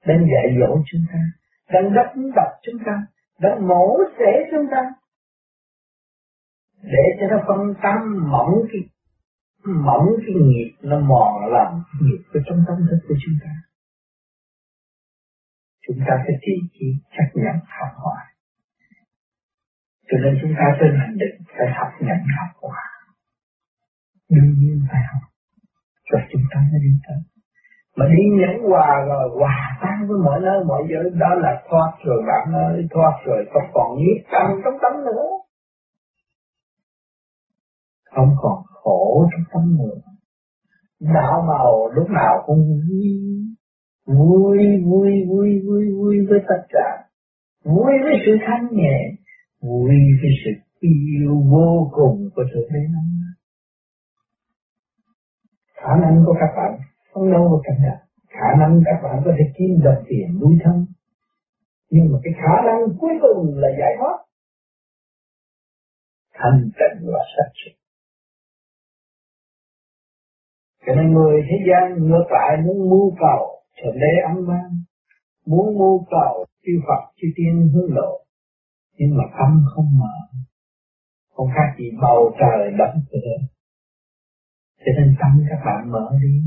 đang 0.06 0.26
dạy 0.32 0.46
dỗ 0.60 0.82
chúng 0.92 1.04
ta. 1.12 1.18
Đang 1.72 1.94
đắp 1.94 2.06
đập 2.36 2.50
chúng 2.62 2.78
ta. 2.86 3.06
Đang 3.40 3.68
mổ 3.68 3.98
xẻ 4.18 4.32
chúng 4.50 4.66
ta. 4.70 4.82
Để 6.82 7.04
cho 7.20 7.26
nó 7.30 7.44
phân 7.48 7.74
tâm, 7.82 8.30
mỏng 8.30 8.54
cái 8.72 8.80
mỏng 9.74 10.06
cái 10.26 10.34
nghiệp, 10.34 10.70
nó 10.80 11.00
mòn 11.00 11.52
lòng 11.52 11.82
nghiệp 12.00 12.22
của 12.32 12.40
trong 12.46 12.64
tâm 12.66 12.76
thức 12.90 12.98
của 13.08 13.14
chúng 13.24 13.34
ta. 13.44 13.50
Chúng 15.86 15.98
ta 16.08 16.14
phải 16.16 16.34
trì 16.40 16.68
trí 16.72 16.86
chấp 17.10 17.28
nhận, 17.34 17.54
học 17.54 17.92
hỏi. 18.04 18.24
Cho 20.08 20.18
nên 20.22 20.38
chúng 20.42 20.54
ta 20.58 20.76
trên 20.80 20.90
hành 21.00 21.16
định, 21.18 21.46
phải 21.58 21.66
học 21.78 21.92
nhận, 22.00 22.18
học 22.38 22.56
quả 22.60 22.96
đương 24.28 24.54
nhiên 24.58 24.86
phải 24.90 25.02
học. 25.12 25.22
Rồi 26.10 26.22
chúng 26.32 26.42
ta 26.50 26.60
mới 26.72 26.80
đi 26.80 26.92
tới 27.06 27.35
mà 27.96 28.06
đi 28.06 28.22
nhẫn 28.40 28.70
hòa 28.70 29.04
rồi 29.08 29.30
hòa 29.38 29.78
tan 29.82 30.08
với 30.08 30.18
mọi 30.24 30.40
nơi, 30.40 30.64
mọi 30.64 30.82
giới. 30.90 31.10
Đó 31.10 31.34
là 31.34 31.62
thoát 31.70 31.92
rồi 32.04 32.22
bạn 32.26 32.54
ơi, 32.54 32.86
thoát 32.90 33.12
rồi 33.24 33.46
không 33.52 33.70
còn 33.74 33.98
nhiếp 33.98 34.32
tâm 34.32 34.60
trong 34.64 34.74
tâm 34.82 35.04
nữa. 35.04 35.26
Không 38.14 38.34
còn 38.42 38.62
khổ 38.66 39.28
trong 39.32 39.44
tâm 39.52 39.76
nữa. 39.78 40.00
Đạo 41.00 41.44
màu 41.48 41.88
lúc 41.94 42.10
nào 42.10 42.42
cũng 42.46 42.58
vui. 42.58 43.08
Vui 44.06 44.58
vui 44.84 45.10
vui 45.28 45.62
vui 45.66 45.84
vui 45.98 46.26
với 46.30 46.38
tất 46.48 46.66
cả. 46.68 47.04
Vui 47.64 47.92
với 48.04 48.14
sự 48.26 48.32
thanh 48.46 48.68
nhẹ. 48.70 48.98
Vui 49.62 49.94
với 50.22 50.30
sự 50.44 50.50
yêu 50.80 51.42
vô 51.50 51.90
cùng 51.92 52.28
của 52.34 52.42
sự 52.54 52.68
thế 52.70 52.78
năng 52.92 53.16
khả 55.86 55.96
năng 56.02 56.22
của 56.26 56.34
các 56.40 56.52
bạn 56.56 56.72
không 57.16 57.32
đâu 57.32 57.48
mà 57.52 57.58
cảnh 57.64 57.80
đạt 57.86 57.98
khả 58.28 58.50
năng 58.60 58.82
các 58.84 58.98
bạn 59.02 59.22
có 59.24 59.32
thể 59.38 59.44
kiếm 59.56 59.80
đồng 59.84 60.04
tiền 60.08 60.40
nuôi 60.40 60.54
thân. 60.64 60.86
Nhưng 61.90 62.12
mà 62.12 62.18
cái 62.24 62.32
khả 62.36 62.56
năng 62.66 62.80
cuối 63.00 63.14
cùng 63.22 63.58
là 63.58 63.68
giải 63.80 63.92
thoát. 63.98 64.16
Thanh 66.34 66.70
tịnh 66.78 67.06
và 67.12 67.20
sạch 67.36 67.52
sẽ. 67.60 67.70
Cho 70.86 70.94
nên 70.94 71.12
người 71.14 71.42
thế 71.42 71.56
gian 71.68 72.08
ngược 72.08 72.26
lại 72.30 72.56
muốn 72.64 72.90
mưu 72.90 73.16
cầu 73.18 73.62
thượng 73.76 73.98
đế 74.00 74.12
âm 74.28 74.46
ban, 74.48 74.70
muốn 75.46 75.78
mưu 75.78 76.06
cầu 76.10 76.44
chư 76.62 76.72
Phật, 76.86 77.12
chư 77.16 77.28
tiên 77.36 77.70
hướng 77.74 77.94
lộ. 77.94 78.24
Nhưng 78.98 79.16
mà 79.16 79.24
tâm 79.38 79.64
không 79.74 79.98
mở. 79.98 80.38
Không 81.34 81.48
khác 81.54 81.74
gì 81.78 81.90
bầu 82.02 82.36
trời 82.40 82.70
đóng 82.78 83.00
cửa 83.10 83.46
cho 84.86 84.92
nên 84.98 85.16
tâm 85.20 85.44
các 85.50 85.60
bạn 85.64 85.90
mở 85.92 86.10
đi 86.22 86.42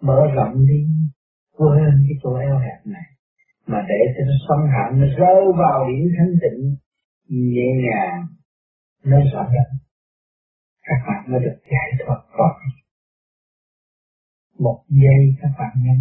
mở 0.00 0.20
rộng 0.34 0.66
đi, 0.66 0.86
quên 1.56 2.04
cái 2.08 2.16
chỗ 2.22 2.34
eo 2.34 2.58
hẹp 2.58 2.86
này, 2.86 3.08
mà 3.66 3.78
để 3.88 4.00
cho 4.14 4.24
nó 4.24 4.34
xâm 4.48 4.68
hẳn 4.74 5.00
nó 5.00 5.06
rơi 5.06 5.44
vào 5.58 5.88
điểm 5.88 6.12
thanh 6.18 6.34
tịnh, 6.42 6.76
nhẹ 7.28 7.68
nhàng, 7.84 8.26
nó 9.04 9.18
rõ 9.32 9.42
ràng. 9.42 9.78
Các 10.82 11.00
bạn 11.08 11.32
mới 11.32 11.40
được 11.40 11.58
giải 11.70 12.06
thoát 12.06 12.20
khỏi. 12.28 12.54
Một 14.58 14.84
giây 14.88 15.36
các 15.40 15.50
bạn 15.58 15.72
nhân 15.76 15.96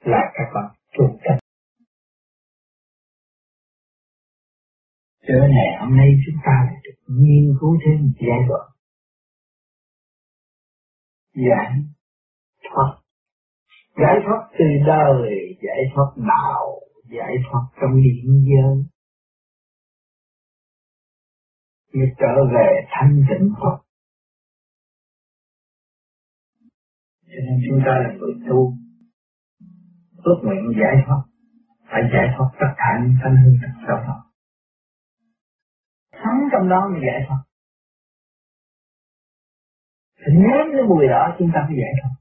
là 0.00 0.20
các 0.34 0.50
bạn 0.54 0.74
trung 0.98 1.18
tâm 1.24 1.38
Cho 5.28 5.34
ngày 5.34 5.70
hôm 5.80 5.96
nay 5.96 6.08
chúng 6.26 6.40
ta 6.44 6.52
lại 6.66 6.80
được 6.84 7.14
nghiên 7.16 7.54
cứu 7.60 7.78
thêm 7.84 8.12
giai 8.20 8.38
đoạn. 8.48 8.70
Giải 11.34 11.82
thoát 12.62 12.99
giải 14.00 14.16
thoát 14.24 14.48
từ 14.58 14.64
đời, 14.86 15.30
giải 15.62 15.80
thoát 15.94 16.10
đạo, 16.16 16.80
giải 17.10 17.34
thoát 17.44 17.64
trong 17.80 18.02
điện 18.02 18.44
giới. 18.50 18.84
Như 21.92 22.04
trở 22.18 22.34
về 22.54 22.68
thanh 22.90 23.22
tịnh 23.30 23.48
Phật. 23.62 23.78
Cho 27.26 27.40
nên 27.46 27.60
chúng 27.68 27.80
ta 27.86 27.92
là 28.02 28.14
người 28.18 28.34
tu. 28.48 28.72
Ước 30.24 30.38
nguyện 30.44 30.64
giải 30.80 30.94
thoát. 31.06 31.22
Phải 31.90 32.02
giải 32.12 32.26
thoát 32.36 32.50
tất 32.60 32.72
cả 32.76 32.88
những 33.02 33.14
thanh 33.22 33.36
hư 33.36 33.50
thật 33.62 33.72
sâu 33.86 33.96
đó. 33.96 34.16
Sống 36.12 36.38
trong 36.52 36.68
đó 36.68 36.88
mới 36.92 37.00
giải 37.06 37.20
thoát. 37.28 37.42
Thì 40.18 40.32
nếm 40.32 40.64
cái 40.72 40.82
mùi 40.88 41.06
đó, 41.08 41.36
chúng 41.38 41.50
ta 41.54 41.60
mới 41.68 41.76
giải 41.82 41.92
thoát 42.02 42.19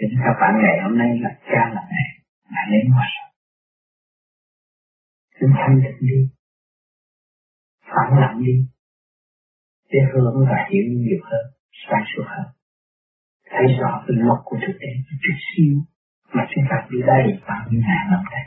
thì 0.00 0.06
các 0.24 0.34
bạn 0.40 0.52
ngày 0.62 0.76
hôm 0.84 0.98
nay 0.98 1.10
là 1.24 1.30
cha 1.48 1.62
là 1.74 1.82
mẹ 1.92 2.04
là 2.54 2.62
nếm 2.70 2.92
hoa 2.92 3.06
rồi 3.14 3.28
chúng 5.40 5.50
thanh 5.58 5.82
định 5.82 5.98
đi. 6.00 6.20
Phản 7.80 8.20
lặng 8.20 8.42
đi. 8.46 8.56
Để 9.90 9.98
hưởng 10.12 10.34
và 10.50 10.58
hiểu 10.70 10.84
nhiều 10.88 11.20
hơn, 11.30 11.44
sáng 11.88 12.04
suốt 12.10 12.24
hơn. 12.26 12.46
Thấy 13.50 13.66
rõ 13.80 14.04
cái 14.06 14.16
luật 14.16 14.38
của 14.44 14.56
thực 14.66 14.72
tế 14.80 14.88
chút 15.22 15.36
xíu 15.48 15.74
mà 16.32 16.42
chúng 16.54 16.64
ta 16.70 16.76
đi 16.90 16.98
đây 17.06 17.22
bao 17.48 17.68
nhiêu 17.70 17.80
ngàn 17.80 18.10
năm 18.10 18.22
đây 18.30 18.42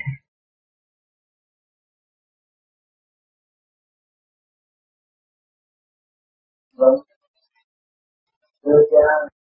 vâng. 6.78 6.96
Thưa 8.64 8.82
cha 8.92 9.41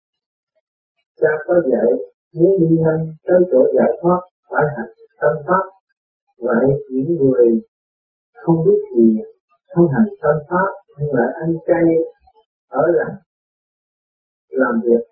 cha 1.21 1.32
có 1.47 1.53
dạy 1.71 1.91
muốn 2.36 2.51
đi 2.60 2.77
nhanh 2.84 3.13
tới 3.27 3.39
chỗ 3.51 3.62
giải 3.75 3.91
thoát, 4.01 4.19
phải 4.49 4.65
hành 4.77 4.93
tâm 5.21 5.34
pháp. 5.47 5.65
Vậy 6.39 6.65
những 6.91 7.15
người 7.19 7.62
không 8.34 8.58
biết 8.65 8.79
gì, 8.95 9.17
không 9.75 9.88
hành 9.88 10.10
tâm 10.21 10.36
pháp, 10.49 10.69
nhưng 10.97 11.13
lại 11.13 11.34
ăn 11.41 11.49
chay 11.67 11.86
ở 12.69 12.84
lại 12.88 13.13
làm 14.49 14.82
việc, 14.86 15.03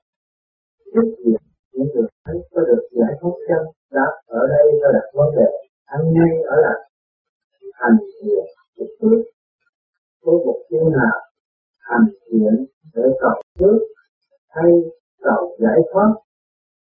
giúp 0.93 1.15
việc, 1.26 1.41
những 1.74 1.88
người 1.93 2.08
ấy 2.24 2.38
có 2.52 2.62
được 2.62 2.84
giải 2.91 3.13
thoát 3.22 3.32
chân 3.48 3.65
đã 3.91 4.06
ở 4.28 4.48
đây 4.48 4.80
ta 4.82 4.89
đặt 4.93 5.08
vấn 5.13 5.36
đề. 5.36 5.50
Ăn 5.86 6.02
ngay 6.13 6.32
ở 6.43 6.56
lại 6.62 6.87
giải 15.78 15.90
thoát 15.94 16.12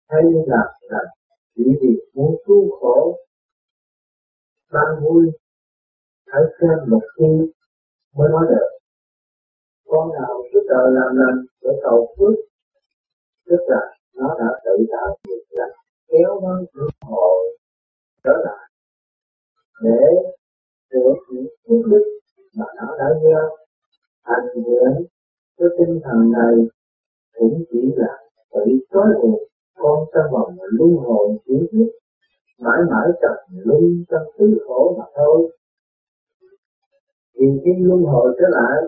hay 0.08 0.22
làm 0.46 0.66
là 0.80 1.00
chỉ 1.56 1.64
vì 1.80 1.88
muốn 2.14 2.36
cứu 2.46 2.70
khổ 2.80 3.18
ban 4.72 5.02
vui, 5.02 5.30
hãy 6.26 6.42
xem 6.60 6.78
một 6.90 7.00
khi 7.16 7.26
mới 8.16 8.28
nói 8.30 8.46
được. 8.50 8.68
Con 9.86 10.12
nào 10.12 10.42
cứ 10.52 10.60
đời 10.68 10.90
làm 10.92 11.16
lành 11.16 11.44
để 11.62 11.70
cầu 11.82 12.14
phước, 12.18 12.34
tức 13.46 13.60
là 13.66 13.80
nó 14.14 14.36
đã 14.38 14.60
tự 14.64 14.86
tạo 14.92 15.16
nghiệp 15.24 15.44
là 15.50 15.66
kéo 16.08 16.40
nó 16.42 16.60
luân 16.72 16.90
hồi 17.00 17.58
trở 18.24 18.32
lại, 18.44 18.70
để 19.82 20.06
được 20.90 21.14
những 21.30 21.46
phước 21.68 21.90
đức 21.90 22.04
mà 22.56 22.66
nó 22.76 22.96
đã 22.98 23.08
gieo 23.22 23.56
hành 24.22 24.46
nguyện 24.54 25.06
cái 25.58 25.68
tinh 25.78 26.00
thần 26.04 26.30
này 26.32 26.54
cũng 27.32 27.64
chỉ 27.70 27.92
là 27.96 28.25
tự 28.56 28.72
trói 28.92 29.10
buộc 29.22 29.40
con 29.78 30.04
sẽ 30.14 30.20
vòng 30.32 30.56
luân 30.78 30.92
hồi 30.96 31.38
chuyển 31.46 31.66
kiếp 31.72 31.88
mãi 32.58 32.80
mãi 32.90 33.08
trầm 33.22 33.58
luân 33.64 34.04
trong 34.10 34.26
tứ 34.38 34.58
khổ 34.66 34.96
mà 34.98 35.04
thôi. 35.16 35.56
Vì 37.34 37.46
khi 37.64 37.70
luân 37.78 38.02
hồi 38.02 38.36
trở 38.38 38.48
lại, 38.48 38.82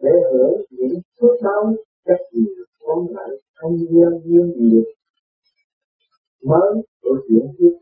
để 0.00 0.10
hưởng 0.32 0.62
những 0.70 1.00
phước 1.20 1.36
báo 1.42 1.74
chắc 2.06 2.18
gì 2.32 2.44
con 2.86 3.06
lại 3.10 3.30
không 3.54 3.78
duyên 3.78 4.20
duyên 4.24 4.52
gì 4.52 4.82
mới 6.44 6.74
của 7.02 7.16
chuyển 7.28 7.46
kiếp, 7.58 7.72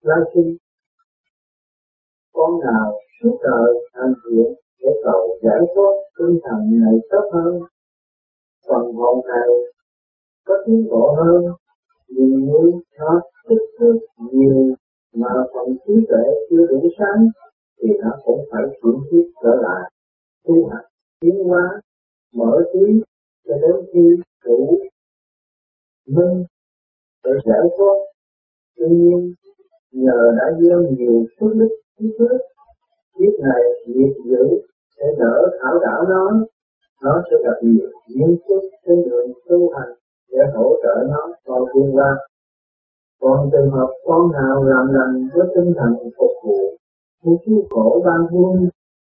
lai 0.00 0.20
sinh. 0.34 0.56
Con 2.32 2.60
nào 2.60 2.92
suốt 3.22 3.38
đời 3.42 3.88
hành 3.92 4.14
thiện 4.24 4.54
để 4.80 4.88
cầu 5.04 5.38
giải 5.42 5.60
thoát 5.74 5.92
tinh 6.18 6.38
thần 6.44 6.80
này 6.80 6.94
tốt 7.10 7.30
hơn. 7.32 7.60
Phần 8.68 8.92
hồn 8.94 9.26
này 9.26 9.48
có 10.44 10.54
tiến 10.66 10.88
bộ 10.90 11.14
hơn 11.18 11.44
vì 12.08 12.24
như 12.24 12.80
nó 12.98 13.20
tích 13.48 13.66
thức 13.78 13.98
nhiều 14.32 14.74
mà 15.14 15.28
phần 15.54 15.76
trí 15.86 15.94
tuệ 16.08 16.24
chưa 16.50 16.66
đủ 16.66 16.88
sáng, 16.98 17.28
thì 17.82 17.88
nó 18.02 18.10
cũng 18.24 18.44
phải 18.50 18.62
chuyển 18.82 18.94
tiếp 19.10 19.30
trở 19.42 19.54
lại. 19.62 19.90
Tu 20.44 20.68
hành 20.68 20.84
tiến 21.20 21.44
hóa, 21.44 21.80
mở 22.34 22.64
trí 22.72 23.02
cho 23.44 23.54
đến 23.62 23.86
khi 23.92 24.22
đủ. 24.44 24.78
Minh 26.06 26.44
để 27.24 27.30
giải 27.44 27.68
thoát. 27.78 27.96
Tuy 28.76 28.86
nhiên, 28.88 29.34
nhờ 29.92 30.32
đã 30.38 30.44
gieo 30.60 30.82
nhiều 30.82 31.26
phước 31.40 31.54
đức 31.54 31.68
trí 31.98 32.06
trước 32.18 32.38
kiếp 33.18 33.40
này 33.40 33.62
nghiệp 33.86 34.14
dữ 34.24 34.44
sẽ 34.96 35.04
đỡ 35.18 35.50
thảo 35.62 35.78
đảo 35.78 36.04
nó. 36.08 36.46
Nó 37.02 37.22
sẽ 37.30 37.36
gặp 37.44 37.56
nhiều 37.62 37.88
nghiêm 38.08 38.36
túc 38.48 38.62
trên 38.86 39.02
đường 39.04 39.32
tu 39.48 39.70
hành 39.70 39.92
để 40.32 40.40
hỗ 40.54 40.76
trợ 40.82 40.94
nó 41.10 41.22
vào 41.46 41.66
tương 41.74 41.96
lai. 41.96 42.14
còn 43.20 43.50
trường 43.52 43.70
hợp 43.70 43.90
con 44.06 44.32
nào 44.32 44.62
làm 44.64 44.86
lành 44.96 45.28
với 45.34 45.46
tinh 45.54 45.72
thần 45.78 45.92
phục 46.18 46.30
vụ 46.44 46.76
một 47.24 47.36
chú 47.46 47.66
khổ 47.70 48.02
ban 48.04 48.26
vương, 48.32 48.68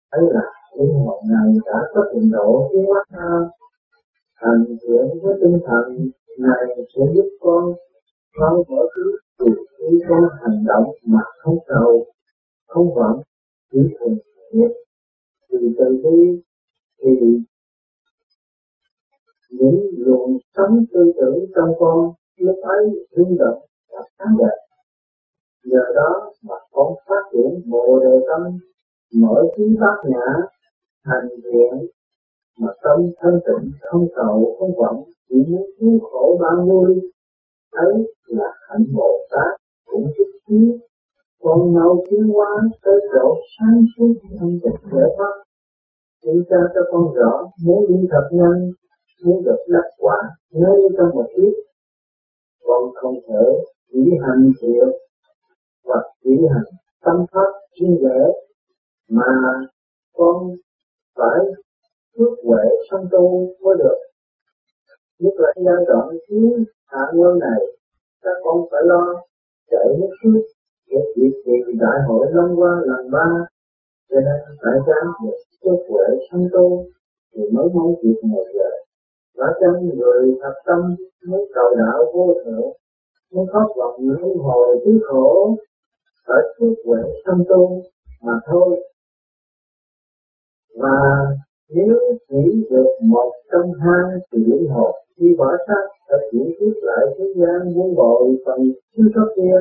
ấy 0.10 0.24
là 0.32 0.46
những 0.78 0.94
hồn 0.94 1.24
này 1.30 1.50
đã 1.66 1.80
có 1.94 2.02
trình 2.14 2.32
độ 2.32 2.70
tiến 2.72 2.86
mắt 2.94 3.06
cao 3.12 3.50
thành 4.42 4.66
thiện 4.68 5.20
với 5.24 5.34
tinh 5.42 5.60
thần 5.66 6.10
này 6.40 6.66
sẽ 6.78 7.02
giúp 7.16 7.30
con 7.40 7.74
không 8.38 8.64
mở 8.70 8.84
thứ 8.96 9.18
từ 9.40 9.46
khi 9.78 10.00
con 10.10 10.24
hành 10.42 10.64
động 10.68 10.92
mà 11.06 11.22
không 11.44 11.58
cầu, 11.68 12.06
không 12.68 12.96
vọng 12.96 13.22
chỉ 13.72 13.80
thuần 14.00 14.18
nhất 14.52 14.72
từ 15.50 15.58
từ 15.78 16.02
đi, 16.04 16.42
thì 17.04 17.12
những 19.60 19.80
luồng 19.98 20.38
sống 20.56 20.86
tư 20.94 21.12
tưởng 21.18 21.40
trong 21.56 21.72
con 21.80 22.14
lúc 22.38 22.56
ấy 22.64 22.86
rung 23.16 23.38
động 23.38 23.60
và 23.92 24.02
sáng 24.20 24.38
đẹp 24.40 24.58
nhờ 25.66 25.84
đó 25.96 26.32
mà 26.48 26.56
con 26.72 26.94
phát 27.08 27.24
triển 27.32 27.72
bộ 27.72 28.00
đề 28.00 28.26
tâm, 28.28 28.42
mở 29.22 29.44
trí 29.58 29.64
bát 29.80 29.98
nhã 30.10 30.28
hành 31.04 31.30
thiện 31.44 31.88
mà 32.60 32.68
tâm 32.84 33.00
thanh 33.18 33.40
tịnh, 33.46 33.72
không 33.82 34.08
cầu, 34.16 34.56
không 34.60 34.72
vọng, 34.78 35.04
chỉ 35.30 35.36
muốn 35.50 35.66
cứu 35.80 36.00
khổ 36.00 36.38
ban 36.42 36.70
vui 36.70 37.12
ấy 37.72 37.94
là 38.28 38.54
hạnh 38.70 38.86
bồ 38.96 39.20
tát 39.32 39.60
cũng 39.86 40.08
chút 40.18 40.30
xíu 40.48 40.78
con 41.44 41.74
mau 41.74 42.04
tiến 42.10 42.24
hóa 42.34 42.62
tới 42.84 43.00
chỗ 43.14 43.36
sáng 43.60 43.86
suốt 43.98 44.14
thanh 44.40 44.60
tịnh 44.64 44.92
giải 44.92 45.10
thoát 45.18 45.34
chúng 46.24 46.44
ta 46.50 46.58
cho 46.74 46.82
con 46.92 47.14
rõ, 47.16 47.48
muốn 47.66 47.86
đi 47.88 48.08
thật 48.12 48.28
nhanh 48.32 48.72
muốn 49.24 49.44
được 49.44 49.58
đắc 49.68 49.88
quả 49.98 50.18
ngay 50.52 50.78
trong 50.98 51.10
một 51.16 51.28
kiếp 51.36 51.54
con 52.64 52.84
không 52.96 53.16
thể 53.28 53.46
chỉ 53.92 54.12
hành 54.22 54.52
thiện 54.62 54.88
hoặc 55.86 56.06
chỉ 56.24 56.32
hành 56.54 56.70
tâm 57.06 57.26
pháp 57.32 57.52
chuyên 57.76 57.92
lễ 58.02 58.22
mà 59.10 59.26
con 60.14 60.56
phải 61.16 61.40
phước 62.18 62.34
huệ 62.44 62.64
song 62.92 63.08
tu 63.12 63.50
mới 63.64 63.76
được. 63.80 63.98
Nhất 65.20 65.34
là 65.38 65.50
giai 65.56 65.86
đoạn 65.88 66.08
thứ 66.30 66.66
hạ 66.86 67.04
quân 67.18 67.40
này, 67.40 67.60
các 68.22 68.38
con 68.44 68.58
phải 68.72 68.82
lo 68.86 69.24
chạy 69.72 69.86
nước 70.00 70.10
suốt, 70.24 70.42
để 70.88 70.98
kịp 71.16 71.32
kỳ 71.46 71.74
đại 71.80 72.00
hội 72.08 72.28
Long 72.32 72.60
qua 72.60 72.82
lần 72.86 73.12
ba, 73.12 73.28
cho 74.10 74.16
nên 74.16 74.58
phải 74.62 74.78
ráng 74.88 75.12
được 75.24 75.38
phước 75.64 75.80
huệ 75.90 76.06
song 76.32 76.48
tu 76.54 76.86
thì 77.36 77.42
mới 77.54 77.68
mong 77.74 77.94
kịp 78.02 78.20
một 78.24 78.46
giờ 78.54 78.70
và 79.38 79.48
chân 79.62 79.90
người 79.90 80.36
thật 80.42 80.54
tâm 80.66 80.96
mới 81.28 81.52
cầu 81.54 81.76
đạo 81.78 82.12
vô 82.14 82.34
thượng 82.46 82.72
mới 83.34 83.46
thoát 83.52 83.68
vọng 83.78 83.96
luân 84.00 84.38
hồi 84.38 84.80
thứ 84.86 85.00
khổ, 85.08 85.56
phải 86.28 86.42
phước 86.60 86.78
huệ 86.86 87.02
tâm 87.26 87.44
tu 87.50 87.82
mà 88.22 88.34
thôi. 88.46 88.84
Và 90.78 91.00
nếu 91.70 92.00
chỉ 92.30 92.66
được 92.70 92.88
một 93.02 93.32
trong 93.52 93.72
hai 93.80 94.20
thì 94.32 94.40
luân 94.48 94.68
hồi 94.68 94.94
khi 95.18 95.36
bỏ 95.38 95.52
xác 95.68 95.84
sẽ 96.10 96.16
chuyển 96.32 96.52
tiếp 96.60 96.74
lại 96.82 97.06
thế 97.18 97.26
gian 97.36 97.74
muôn 97.74 97.96
bội 97.96 98.38
phần 98.46 98.60
thiếu 98.98 99.06
sót 99.16 99.28
kia. 99.36 99.60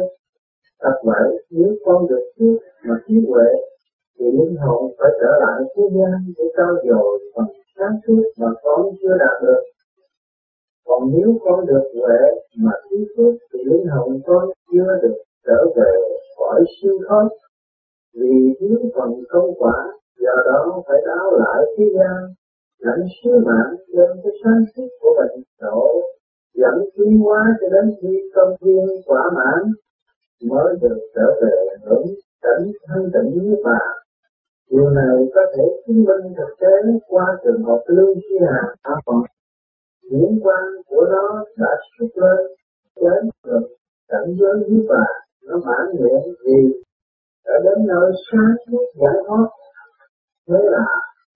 Thật 0.82 1.00
vậy, 1.04 1.46
nếu 1.50 1.74
con 1.84 2.06
được 2.06 2.24
trước 2.38 2.58
mà 2.84 2.94
trí 3.06 3.14
huệ, 3.28 3.50
thì 4.18 4.24
linh 4.24 4.56
hồn 4.56 4.92
phải 4.98 5.10
trở 5.20 5.32
lại 5.40 5.60
thế 5.76 5.82
gian 5.96 6.32
để 6.36 6.44
trao 6.56 6.74
dồi 6.88 7.18
phần 7.36 7.46
sáng 7.78 7.96
suốt 8.06 8.22
mà 8.40 8.48
con 8.62 8.86
chưa 9.02 9.16
đạt 9.18 9.42
được. 9.42 9.62
Còn 10.86 11.02
nếu 11.12 11.38
con 11.44 11.66
được 11.66 11.84
huệ 11.94 12.20
mà 12.58 12.72
trí 12.90 12.96
phước 13.16 13.34
thì 13.52 13.58
linh 13.64 13.86
hồn 13.86 14.20
con 14.26 14.44
chưa 14.72 14.88
được 15.02 15.16
trở 15.46 15.66
về 15.76 15.92
khỏi 16.38 16.64
siêu 16.76 16.98
thoát 17.08 17.28
vì 18.14 18.54
thiếu 18.60 18.78
phần 18.94 19.10
công 19.28 19.50
quả, 19.58 19.92
do 20.18 20.34
đó 20.46 20.82
phải 20.88 20.98
đáo 21.06 21.38
lại 21.38 21.64
thế 21.76 21.84
gian. 21.98 22.34
Lãnh 22.78 23.06
sứ 23.24 23.30
mạng 23.46 23.74
lên 23.86 24.10
cái 24.22 24.32
sáng 24.44 24.64
suốt 24.76 24.88
của 25.00 25.10
mình 25.18 25.44
độ, 25.60 26.00
dẫn 26.54 26.74
tiến 26.96 27.18
hóa 27.18 27.42
cho 27.60 27.68
đến 27.68 27.94
khi 28.00 28.30
công 28.34 28.56
viên 28.60 28.86
quả 29.06 29.30
mãn, 29.36 29.72
mới 30.50 30.74
được 30.82 30.98
trở 31.14 31.26
về 31.42 31.56
hưởng 31.84 32.06
cảnh 32.42 32.72
thanh 32.86 33.10
tịnh 33.12 33.42
như 33.42 33.56
bà 33.64 33.78
điều 34.74 34.90
này 34.90 35.16
có 35.34 35.40
thể 35.56 35.64
chứng 35.86 36.04
minh 36.04 36.34
thực 36.36 36.50
tế 36.60 36.74
qua 37.08 37.26
trường 37.44 37.62
hợp 37.64 37.82
lưu 37.86 38.14
chi 38.14 38.36
hà 38.46 38.74
à 38.82 38.94
còn 39.06 39.22
diễn 40.10 40.40
quan 40.42 40.64
của 40.88 41.06
nó 41.10 41.44
đã 41.56 41.76
xuất 41.98 42.08
lên 42.14 42.46
đến 43.00 43.30
được 43.46 43.66
cảnh 44.08 44.36
giới 44.38 44.54
như 44.68 44.86
bà 44.88 45.04
nó 45.46 45.56
mãn 45.66 45.96
nguyện 45.96 46.22
vì 46.44 46.84
đã 47.46 47.54
đến 47.64 47.86
nơi 47.86 48.12
sáng 48.32 48.54
suốt 48.66 48.84
giải 49.00 49.16
thoát. 49.26 49.46
Thế 50.48 50.58
là 50.62 50.86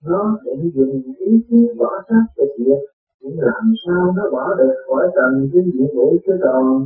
nó 0.05 0.39
định 0.45 0.71
dùng 0.75 1.03
ý 1.19 1.33
chí 1.51 1.57
bỏ 1.79 2.03
sát 2.09 2.25
về 2.37 2.45
việc 2.59 2.81
nhưng 3.21 3.41
làm 3.41 3.73
sao 3.87 4.13
nó 4.17 4.31
bỏ 4.31 4.55
được 4.59 4.75
khỏi 4.87 5.09
tầm 5.17 5.49
cái 5.53 5.63
nhiệm 5.65 5.89
vụ 5.97 6.17
chứ 6.27 6.33
còn. 6.43 6.85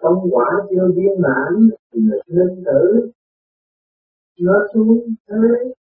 Công 0.00 0.18
quả 0.30 0.46
chưa 0.70 0.88
viên 0.96 1.20
mãn 1.20 1.70
thì 1.92 2.00
nên 2.00 2.20
linh 2.26 2.64
tử. 2.64 3.10
Nó 4.40 4.66
xuống 4.74 5.00
thế 5.28 5.72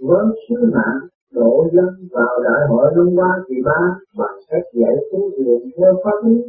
với 0.00 0.26
sứ 0.48 0.70
mạng, 0.74 1.00
độ 1.32 1.68
dân 1.72 2.08
vào 2.10 2.42
đại 2.44 2.60
hội 2.68 2.92
năm 2.96 3.08
qua 3.16 3.44
kỳ 3.48 3.54
ba 3.64 3.98
bằng 4.18 4.38
cách 4.48 4.62
dạy 4.72 4.96
tu 5.12 5.30
quyền 5.36 5.70
theo 5.76 6.00
pháp 6.04 6.28
lý. 6.28 6.42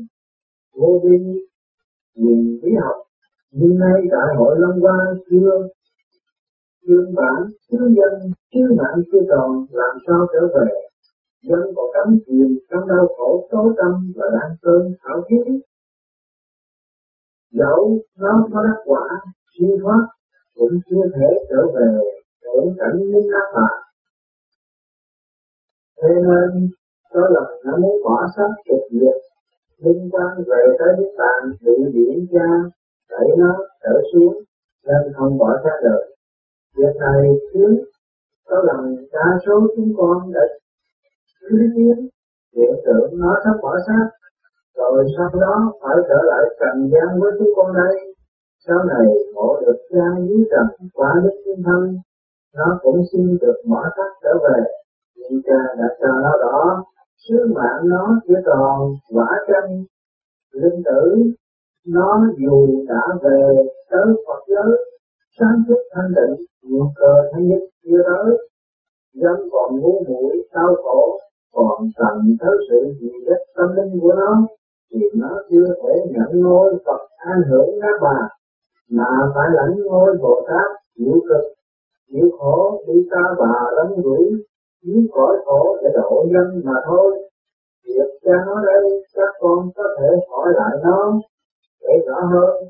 Vô 0.75 1.01
biên 1.03 1.37
quyền 2.15 2.59
bí 2.63 2.71
học, 2.81 2.95
nhưng 3.51 3.79
nay 3.79 4.01
đại 4.11 4.35
hội 4.37 4.55
năm 4.59 4.71
qua 4.81 4.97
chưa 5.29 5.67
chương 6.87 7.15
bản 7.15 7.43
sứ 7.69 7.77
dân, 7.77 8.31
sứ 8.53 8.75
mạng 8.77 9.03
chưa 9.11 9.21
còn, 9.29 9.65
làm 9.71 9.97
sao 10.07 10.27
trở 10.33 10.47
về? 10.47 10.71
Dân 11.43 11.59
còn 11.75 11.85
cắm 11.93 12.19
chìm 12.25 12.59
trong 12.69 12.87
đau 12.87 13.07
khổ 13.17 13.47
tối 13.51 13.73
tâm 13.77 14.11
và 14.15 14.25
đang 14.33 14.55
cơn 14.61 14.91
thảo 15.03 15.21
thiết 15.29 15.43
dẫu 17.51 17.99
nó 18.17 18.47
có 18.53 18.63
đắc 18.63 18.81
quả, 18.85 19.07
siêu 19.59 19.77
thoát, 19.81 20.07
cũng 20.55 20.79
chưa 20.89 21.01
thể 21.15 21.27
trở 21.49 21.67
về 21.75 22.16
cũng 22.57 22.75
cảnh 22.79 22.97
minh 23.11 23.27
các 23.31 23.47
bạn 23.55 23.75
thế 26.01 26.09
nên 26.27 26.69
có 27.13 27.21
lần 27.35 27.47
nó 27.65 27.77
muốn 27.77 27.95
bỏ 28.03 28.27
sát 28.35 28.49
trực 28.65 28.81
diệt 28.91 29.17
liên 29.83 30.09
quan 30.11 30.43
về 30.47 30.61
tới 30.79 30.87
nước 30.97 31.11
bạn 31.17 31.51
bị 31.61 31.73
diễn 31.93 32.25
ra, 32.31 32.49
đẩy 33.09 33.27
nó 33.37 33.57
trở 33.83 34.01
xuống 34.13 34.33
nên 34.87 35.13
không 35.15 35.37
bỏ 35.37 35.49
ra 35.63 35.71
đời. 35.83 36.15
Việc 36.77 36.95
này 36.99 37.21
chứ 37.53 37.83
có 38.45 38.63
lần 38.67 38.95
đa 39.11 39.39
số 39.45 39.67
chúng 39.75 39.93
con 39.97 40.31
đã 40.33 40.41
chứng 41.41 41.59
kiến 41.75 42.09
hiện 42.55 42.73
tượng 42.85 43.19
nó 43.19 43.39
sắp 43.43 43.55
bỏ 43.61 43.77
sát, 43.87 44.07
rồi 44.75 45.05
sau 45.17 45.41
đó 45.41 45.73
phải 45.81 45.95
trở 46.09 46.19
lại 46.23 46.43
trần 46.59 46.89
gian 46.91 47.19
với 47.21 47.31
chúng 47.39 47.49
con 47.55 47.73
đây. 47.73 48.13
Sau 48.67 48.77
này 48.83 49.05
ngộ 49.33 49.61
được 49.61 49.77
ra 49.89 50.07
dưới 50.27 50.43
trần 50.51 50.87
quả 50.93 51.13
đức 51.23 51.41
thiên 51.45 51.63
thân 51.65 51.97
nó 52.57 52.79
cũng 52.81 53.01
xin 53.11 53.37
được 53.41 53.57
mở 53.65 53.83
xác 53.97 54.11
trở 54.23 54.33
về. 54.43 54.59
Nhưng 55.15 55.41
cha 55.45 55.59
đã 55.79 55.87
cho 56.01 56.07
nó 56.23 56.31
đó 56.41 56.83
sứ 57.27 57.53
mạng 57.55 57.81
nó 57.83 58.19
chỉ 58.27 58.33
còn 58.45 58.95
quả 59.13 59.29
chân 59.47 59.85
linh 60.53 60.83
tử, 60.85 61.31
nó 61.87 62.23
dù 62.37 62.85
đã 62.87 63.01
về 63.23 63.41
tới 63.91 64.05
Phật 64.27 64.41
giới, 64.47 64.77
sáng 65.39 65.63
suốt 65.67 65.81
thanh 65.93 66.11
định 66.15 66.45
nguồn 66.63 66.87
cờ 66.95 67.13
thanh 67.31 67.47
nhất 67.47 67.59
chưa 67.83 68.01
tới 68.05 68.37
dân 69.13 69.49
còn 69.51 69.79
ngu 69.79 70.03
muội 70.07 70.47
đau 70.53 70.75
khổ, 70.83 71.19
còn 71.53 71.89
cần 71.97 72.37
tới 72.39 72.55
sự 72.69 72.93
gì 72.99 73.11
đất 73.25 73.41
tâm 73.55 73.75
linh 73.75 73.99
của 74.01 74.13
nó, 74.13 74.47
thì 74.91 74.99
nó 75.15 75.41
chưa 75.49 75.65
thể 75.67 75.93
nhận 76.11 76.41
ngôi 76.41 76.77
Phật 76.85 77.01
an 77.17 77.41
hưởng 77.49 77.69
các 77.81 77.97
bà 78.01 78.27
mà 78.91 79.31
phải 79.35 79.47
lãnh 79.53 79.75
ngôi 79.85 80.17
Bồ 80.21 80.45
Tát, 80.47 80.67
chịu 80.97 81.13
cực 81.29 81.56
chịu 82.09 82.29
khổ 82.39 82.83
đi 82.87 82.93
ta 83.11 83.21
bà 83.39 83.71
lắm 83.75 83.87
rủi 84.03 84.25
dưới 84.83 85.07
cõi 85.11 85.37
khổ 85.45 85.77
để 85.83 85.89
độ 85.93 86.25
nhân 86.31 86.61
mà 86.65 86.73
thôi. 86.85 87.29
Việc 87.85 88.09
cha 88.23 88.35
nói 88.45 88.63
đây, 88.65 89.03
các 89.13 89.31
con 89.39 89.69
có 89.75 89.83
thể 89.99 90.07
hỏi 90.29 90.47
lại 90.55 90.73
nó, 90.83 91.19
để 91.81 91.93
rõ 92.07 92.19
hơn. 92.33 92.63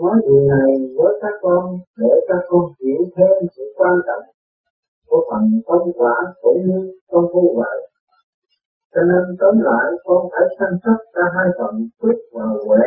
Nói 0.00 0.16
điều 0.26 0.40
này 0.40 0.70
với 0.96 1.18
các 1.22 1.34
con, 1.42 1.78
để 1.98 2.20
các 2.28 2.40
con 2.48 2.62
hiểu 2.80 3.04
thêm 3.16 3.48
sự 3.56 3.62
quan 3.76 4.00
trọng 4.06 4.22
của 5.08 5.26
phần 5.30 5.60
công 5.66 5.92
quả 5.92 6.14
cũng 6.42 6.58
như 6.66 6.98
công 7.10 7.26
phu 7.32 7.54
vậy. 7.56 7.88
Cho 8.94 9.00
nên 9.02 9.36
tóm 9.40 9.60
lại, 9.60 9.92
con 10.04 10.28
phải 10.32 10.56
sanh 10.58 10.78
sóc 10.84 10.96
cả 11.12 11.22
hai 11.34 11.48
phần 11.58 11.88
quyết 12.00 12.18
và 12.32 12.44
huệ. 12.66 12.86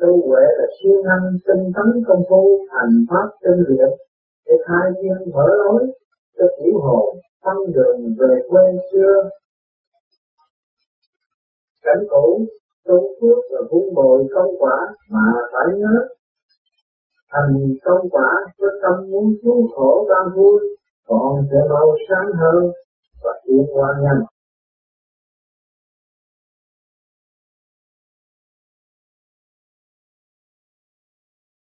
Tu 0.00 0.28
huệ 0.28 0.42
là 0.58 0.66
siêu 0.76 1.02
năng 1.02 1.24
tinh 1.46 1.72
tấn 1.76 2.04
công 2.08 2.22
phu, 2.30 2.66
hành 2.70 3.04
pháp 3.10 3.28
tinh 3.42 3.64
luyện 3.68 3.88
để 4.46 4.54
khai 4.66 4.90
thiên 5.02 5.32
mở 5.34 5.46
lối 5.64 5.92
cho 6.38 6.44
tiểu 6.58 6.78
hồn 6.80 7.16
tâm 7.44 7.56
đường 7.74 8.14
về 8.18 8.42
quê 8.48 8.62
xưa. 8.92 9.30
Cảnh 11.82 12.04
cũ 12.10 12.46
tu 12.84 13.00
phước 13.20 13.38
là 13.50 13.60
vun 13.70 13.94
bồi 13.94 14.26
công 14.34 14.54
quả 14.58 14.94
mà 15.10 15.32
phải 15.52 15.78
nhớ. 15.78 16.08
Thành 17.32 17.74
công 17.84 18.10
quả 18.10 18.30
với 18.58 18.70
tâm 18.82 19.10
muốn 19.10 19.34
cứu 19.42 19.68
khổ 19.74 20.08
đang 20.10 20.36
vui, 20.36 20.60
còn 21.06 21.46
sẽ 21.50 21.56
mau 21.70 21.96
sáng 22.08 22.32
hơn 22.32 22.72
và 23.22 23.40
tiến 23.44 23.66
qua 23.74 23.88
nhanh. 24.02 24.22